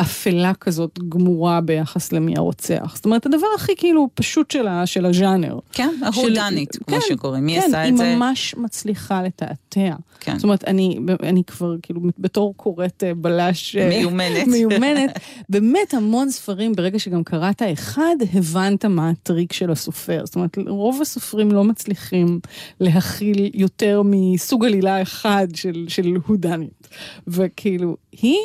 אפלה 0.01 0.55
כזאת 0.55 0.99
גמורה 1.09 1.61
ביחס 1.61 2.13
למי 2.13 2.35
הרוצח. 2.37 2.93
זאת 2.95 3.05
אומרת, 3.05 3.27
הדבר 3.27 3.47
הכי 3.57 3.73
כאילו 3.77 4.09
פשוט 4.15 4.51
של, 4.51 4.67
ה, 4.67 4.87
של 4.87 5.07
הז'אנר. 5.07 5.59
כן, 5.73 5.95
ההודנית, 6.03 6.77
כמו 6.77 6.97
כן, 6.97 7.07
שקוראים. 7.09 7.47
מי 7.47 7.61
כן, 7.61 7.67
עשה 7.69 7.89
את 7.89 7.97
זה? 7.97 8.03
כן, 8.03 8.09
היא 8.09 8.17
ממש 8.17 8.55
מצליחה 8.59 9.23
לתעתע. 9.23 9.95
כן. 10.21 10.35
זאת 10.35 10.45
אומרת, 10.45 10.65
אני, 10.65 10.99
אני 11.23 11.45
כבר 11.45 11.75
כאילו 11.83 12.01
בתור 12.19 12.55
קוראת 12.57 13.05
אה, 13.07 13.15
בלש... 13.15 13.77
אה, 13.77 13.89
מיומנת. 13.89 14.47
מיומנת. 14.53 15.19
באמת 15.49 15.95
המון 15.95 16.31
ספרים, 16.31 16.73
ברגע 16.73 16.99
שגם 16.99 17.25
קראת 17.25 17.63
אחד, 17.73 18.17
הבנת 18.35 18.85
מה 18.85 19.11
הטריק 19.11 19.53
של 19.53 19.71
הסופר. 19.71 20.27
זאת 20.27 20.37
אומרת, 20.37 20.59
רוב 20.67 21.03
הסופרים 21.03 21.53
לא 21.53 21.65
מצליחים 21.65 22.41
להכיל 22.81 23.51
יותר 23.55 24.03
מסוג 24.05 24.65
עלילה 24.65 25.03
אחד 25.03 25.49
של, 25.55 25.85
של 25.89 26.17
הודנית. 26.27 26.89
וכאילו, 27.27 27.97
היא 28.13 28.39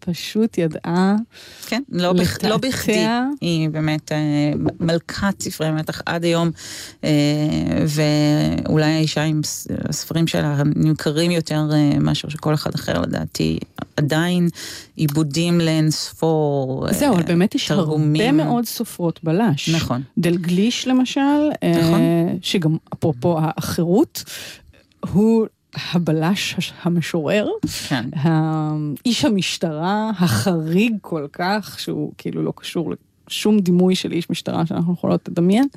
פשוט 0.00 0.58
ידעה 0.58 1.16
כן, 1.66 1.82
לא, 1.88 2.14
לתעתע. 2.14 2.48
לא 2.48 2.56
בכדי. 2.56 3.06
היא 3.40 3.68
באמת 3.68 4.12
אה, 4.12 4.52
מלכת 4.80 5.42
ספרי 5.42 5.70
מתח 5.70 6.02
עד 6.06 6.24
היום, 6.24 6.50
אה, 7.04 7.10
ואולי 7.86 8.92
האישה 8.92 9.22
עם 9.22 9.40
הספרים 9.88 10.26
שלה 10.26 10.62
נמכרים 10.76 11.30
יותר 11.30 11.68
אה, 11.72 11.98
מאשר 11.98 12.28
שכל 12.28 12.54
אחד 12.54 12.74
אחר 12.74 13.00
לדעתי. 13.00 13.58
עדיין 13.96 14.48
עיבודים 14.96 15.60
לאין 15.60 15.90
ספור, 15.90 16.86
תרגומים. 16.86 17.00
זהו, 17.00 17.14
אבל 17.14 17.22
באמת 17.22 17.54
יש 17.54 17.70
הרבה 17.70 18.32
מאוד 18.32 18.64
סופרות 18.64 19.20
בלש. 19.24 19.68
נכון. 19.68 20.02
דלגליש 20.18 20.88
למשל, 20.88 21.50
נכון. 21.80 22.00
שגם 22.42 22.76
אפרופו 22.94 23.38
החירות, 23.56 24.24
הוא 25.10 25.46
הבלש 25.74 26.72
המשורר, 26.82 27.48
כן. 27.88 28.04
איש 29.06 29.24
המשטרה 29.24 30.10
החריג 30.18 30.96
כל 31.00 31.26
כך, 31.32 31.76
שהוא 31.80 32.12
כאילו 32.18 32.42
לא 32.42 32.52
קשור 32.56 32.92
לשום 33.28 33.60
דימוי 33.60 33.94
של 33.94 34.12
איש 34.12 34.30
משטרה 34.30 34.66
שאנחנו 34.66 34.92
יכולות 34.92 35.28
לדמיין. 35.28 35.68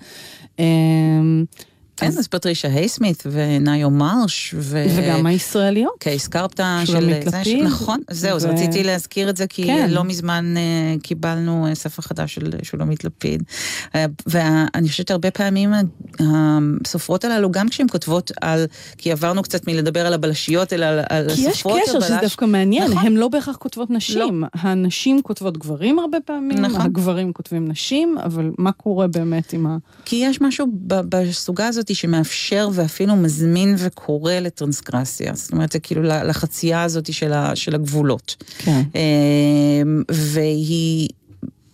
כן, 1.98 2.08
אז 2.08 2.28
פטרישה 2.28 2.68
הייסמית 2.68 3.24
וניו 3.32 3.90
מרש. 3.90 4.56
ו... 4.58 4.86
וגם 4.98 5.26
הישראליות. 5.26 5.94
קייס 6.00 6.28
קרפטה 6.28 6.82
של... 6.86 7.00
לפיד. 7.00 7.64
נכון, 7.64 8.00
זהו, 8.10 8.36
אז 8.36 8.46
רציתי 8.46 8.84
להזכיר 8.84 9.30
את 9.30 9.38
זה, 9.38 9.48
כי 9.48 9.64
כן. 9.64 9.90
לא 9.90 10.04
מזמן 10.04 10.54
uh, 10.56 11.02
קיבלנו 11.02 11.68
uh, 11.72 11.76
ספר 11.76 12.02
חדש 12.02 12.34
של 12.36 12.52
שולמית 12.64 13.04
לפיד. 13.04 13.44
Uh, 13.88 13.96
ואני 14.26 14.90
חושבת 14.90 15.12
הרבה 15.12 15.32
פעמים 15.32 15.72
הסופרות 16.20 17.26
הללו, 17.26 17.52
גם 17.52 17.70
כשהן 17.70 17.88
כותבות 17.92 18.32
על... 18.42 18.66
כי 18.98 19.12
עברנו 19.12 19.44
קצת 19.44 19.68
מלדבר 19.68 20.06
על 20.08 20.14
הבלשיות, 20.14 20.74
אלא 20.74 20.86
על, 20.86 21.00
על 21.10 21.26
הסופרות 21.30 21.50
הבלש. 21.50 21.62
כי 21.62 21.70
יש 21.80 21.90
קשר 21.90 22.02
שזה 22.02 22.18
דווקא 22.22 22.46
מעניין, 22.46 22.92
נכון. 22.92 23.06
הן 23.06 23.14
לא 23.14 23.28
בהכרח 23.28 23.56
כותבות 23.56 23.90
נשים. 23.90 24.42
לא. 24.42 24.48
הנשים 24.54 25.22
כותבות 25.22 25.58
גברים 25.58 26.00
הרבה 26.00 26.18
פעמים, 26.26 26.58
נכון. 26.58 26.82
הגברים 26.82 27.34
כותבים 27.34 27.68
נשים, 27.68 28.18
אבל 28.24 28.52
מה 28.58 28.72
קורה 28.72 29.08
באמת 29.08 29.54
עם 29.54 29.68
ה... 29.68 29.78
כי 30.06 30.16
יש 30.16 30.42
משהו 30.42 30.68
בסוגה 30.88 31.68
הזאת. 31.68 31.83
הזאת 31.84 31.96
שמאפשר 31.96 32.70
ואפילו 32.74 33.16
מזמין 33.16 33.76
וקורא 33.78 34.34
לטרנסגרסיה. 34.34 35.36
זאת 35.36 35.52
אומרת, 35.52 35.72
זה 35.72 35.80
כאילו 35.80 36.04
לחצייה 36.04 36.84
הזאת 36.84 37.14
של, 37.14 37.34
ה, 37.34 37.56
של 37.56 37.76
הגבולות. 37.76 38.36
כן. 38.58 38.82
אמ, 38.96 40.04
והיא 40.12 41.10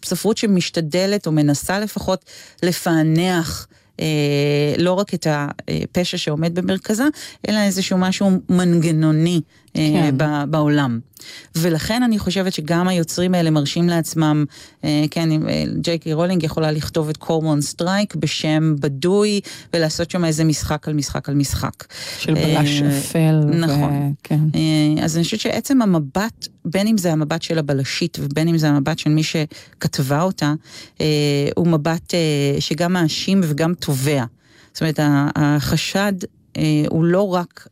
ספרות 0.05 0.37
שמשתדלת, 0.37 1.27
או 1.27 1.31
מנסה 1.31 1.79
לפחות, 1.79 2.25
לפענח. 2.63 3.67
אה, 3.99 4.73
לא 4.77 4.93
רק 4.93 5.13
את 5.13 5.27
הפשע 5.29 6.17
שעומד 6.17 6.55
במרכזה, 6.55 7.03
אלא 7.49 7.59
איזשהו 7.59 7.97
משהו 7.97 8.31
מנגנוני 8.49 9.41
כן. 9.73 10.15
בעולם. 10.49 10.99
ולכן 11.55 12.03
אני 12.03 12.19
חושבת 12.19 12.53
שגם 12.53 12.87
היוצרים 12.87 13.33
האלה 13.33 13.49
מרשים 13.49 13.89
לעצמם, 13.89 14.45
כן, 15.11 15.29
ג'יי 15.81 15.99
קיי 15.99 16.13
רולינג 16.13 16.43
יכולה 16.43 16.71
לכתוב 16.71 17.09
את 17.09 17.17
קורמון 17.17 17.61
סטרייק 17.61 18.15
בשם 18.15 18.75
בדוי, 18.79 19.39
ולעשות 19.73 20.11
שם 20.11 20.25
איזה 20.25 20.43
משחק 20.43 20.87
על 20.87 20.93
משחק 20.93 21.29
על 21.29 21.35
משחק. 21.35 21.85
של 22.19 22.33
בלש 22.33 22.81
אפל. 22.81 23.39
נכון. 23.45 24.13
וכן. 24.23 24.39
אז 25.03 25.15
אני 25.15 25.23
חושבת 25.23 25.39
שעצם 25.39 25.81
המבט, 25.81 26.47
בין 26.65 26.87
אם 26.87 26.97
זה 26.97 27.11
המבט 27.11 27.41
של 27.41 27.59
הבלשית 27.59 28.17
ובין 28.21 28.47
אם 28.47 28.57
זה 28.57 28.69
המבט 28.69 28.99
של 28.99 29.09
מי 29.09 29.23
שכתבה 29.23 30.21
אותה, 30.21 30.53
הוא 31.55 31.67
מבט 31.67 32.13
שגם 32.59 32.93
מאשים 32.93 33.41
וגם 33.43 33.73
תובע. 33.73 34.23
זאת 34.73 34.81
אומרת, 34.81 34.99
החשד 35.35 36.13
הוא 36.89 37.03
לא 37.03 37.33
רק 37.33 37.67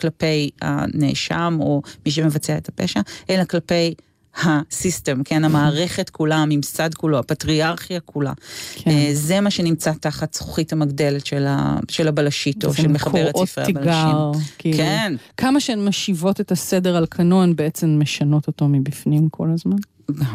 כלפי 0.00 0.50
הנאשם 0.62 1.58
או 1.60 1.82
מי 2.06 2.12
שמבצע 2.12 2.56
את 2.56 2.68
הפשע, 2.68 3.00
אלא 3.30 3.44
כלפי 3.44 3.94
הסיסטם, 4.36 5.22
כן, 5.24 5.44
המערכת 5.44 6.10
כולה, 6.10 6.36
הממסד 6.36 6.94
כולו, 6.94 7.18
הפטריארכיה 7.18 8.00
כולה. 8.00 8.32
כן. 8.74 8.90
זה 9.12 9.40
מה 9.40 9.50
שנמצא 9.50 9.92
תחת 10.00 10.34
זכוכית 10.34 10.72
המגדלת 10.72 11.26
של, 11.26 11.46
ה, 11.46 11.76
של 11.88 12.08
הבלשית 12.08 12.64
או 12.64 12.74
של 12.74 12.88
מחברת 12.88 13.36
ספרי 13.36 13.64
הבלשים. 13.64 14.42
כאילו, 14.58 14.78
כן. 14.78 15.14
כמה 15.36 15.60
שהן 15.60 15.84
משיבות 15.84 16.40
את 16.40 16.52
הסדר 16.52 16.96
על 16.96 17.06
כנו, 17.10 17.42
בעצם 17.54 18.00
משנות 18.02 18.46
אותו 18.46 18.68
מבפנים 18.68 19.28
כל 19.28 19.48
הזמן. 19.54 19.76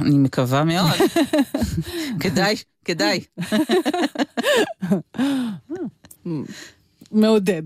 אני 0.01 0.17
מקווה 0.17 0.63
מאוד. 0.63 0.91
כדאי, 2.21 2.55
כדאי. 2.85 3.19
מעודד. 7.11 7.63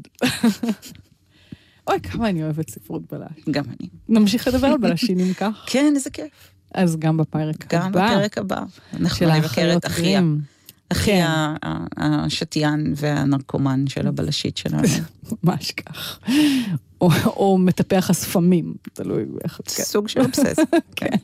אוי, 1.89 1.99
כמה 2.01 2.29
אני 2.29 2.43
אוהבת 2.43 2.69
ספרות 2.69 3.01
בלש. 3.13 3.43
גם 3.51 3.63
אני. 3.65 3.89
נמשיך 4.09 4.47
לדבר 4.47 4.67
על 4.67 4.77
בלשים 4.77 5.19
אם 5.19 5.33
כך. 5.33 5.63
כן, 5.71 5.93
איזה 5.95 6.09
כיף. 6.09 6.51
אז 6.73 6.97
גם 6.97 7.17
בפרק 7.17 7.73
הבא. 7.73 7.85
גם 7.85 7.91
בפרק 7.91 8.37
הבא. 8.37 8.63
אנחנו 8.93 9.27
נבקר 9.27 9.77
את 9.77 9.85
אחיה. 9.85 10.21
אחי 10.91 11.19
השתיין 11.97 12.93
והנרקומן 12.95 13.87
של 13.87 14.07
הבלשית 14.07 14.57
שלנו. 14.57 14.87
ממש 15.43 15.71
כך. 15.71 16.19
או 17.01 17.57
מטפח 17.57 18.09
הספמים, 18.09 18.73
תלוי 18.93 19.25
איך. 19.43 19.61
סוג 19.67 20.07
של 20.07 20.21
אובסס. 20.21 20.55
כן. 20.95 21.15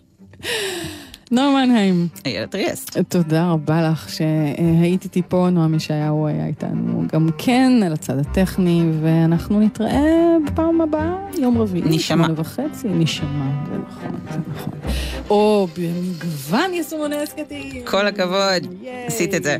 נועה 1.31 1.65
מנהיים. 1.65 2.07
איילת 2.25 2.55
ריאסט. 2.55 2.97
תודה 2.97 3.49
רבה 3.51 3.89
לך 3.89 4.09
שהיית 4.09 5.03
איתי 5.03 5.21
פה, 5.27 5.47
נועם 5.51 5.75
ישעיהו 5.75 6.27
היה 6.27 6.45
איתנו 6.45 7.03
גם 7.13 7.29
כן 7.37 7.71
על 7.85 7.93
הצד 7.93 8.19
הטכני, 8.19 8.83
ואנחנו 9.01 9.59
נתראה 9.59 10.35
בפעם 10.47 10.81
הבאה, 10.81 11.15
יום 11.41 11.57
רביעי. 11.57 11.83
נשמע. 11.85 12.27
וחצי, 12.35 12.87
נשמע, 12.87 13.27
זה 13.71 13.77
נכון, 13.87 14.19
זה 14.31 14.39
נכון. 14.53 14.73
או 15.29 15.67
במגוון 15.77 16.73
יישומוני 16.73 17.15
הסכתים. 17.15 17.85
כל 17.85 18.07
הכבוד, 18.07 18.73
עשית 19.07 19.33
את 19.33 19.43
זה. 19.43 19.57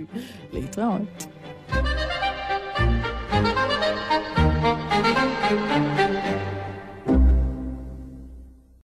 להתראות. 0.54 1.25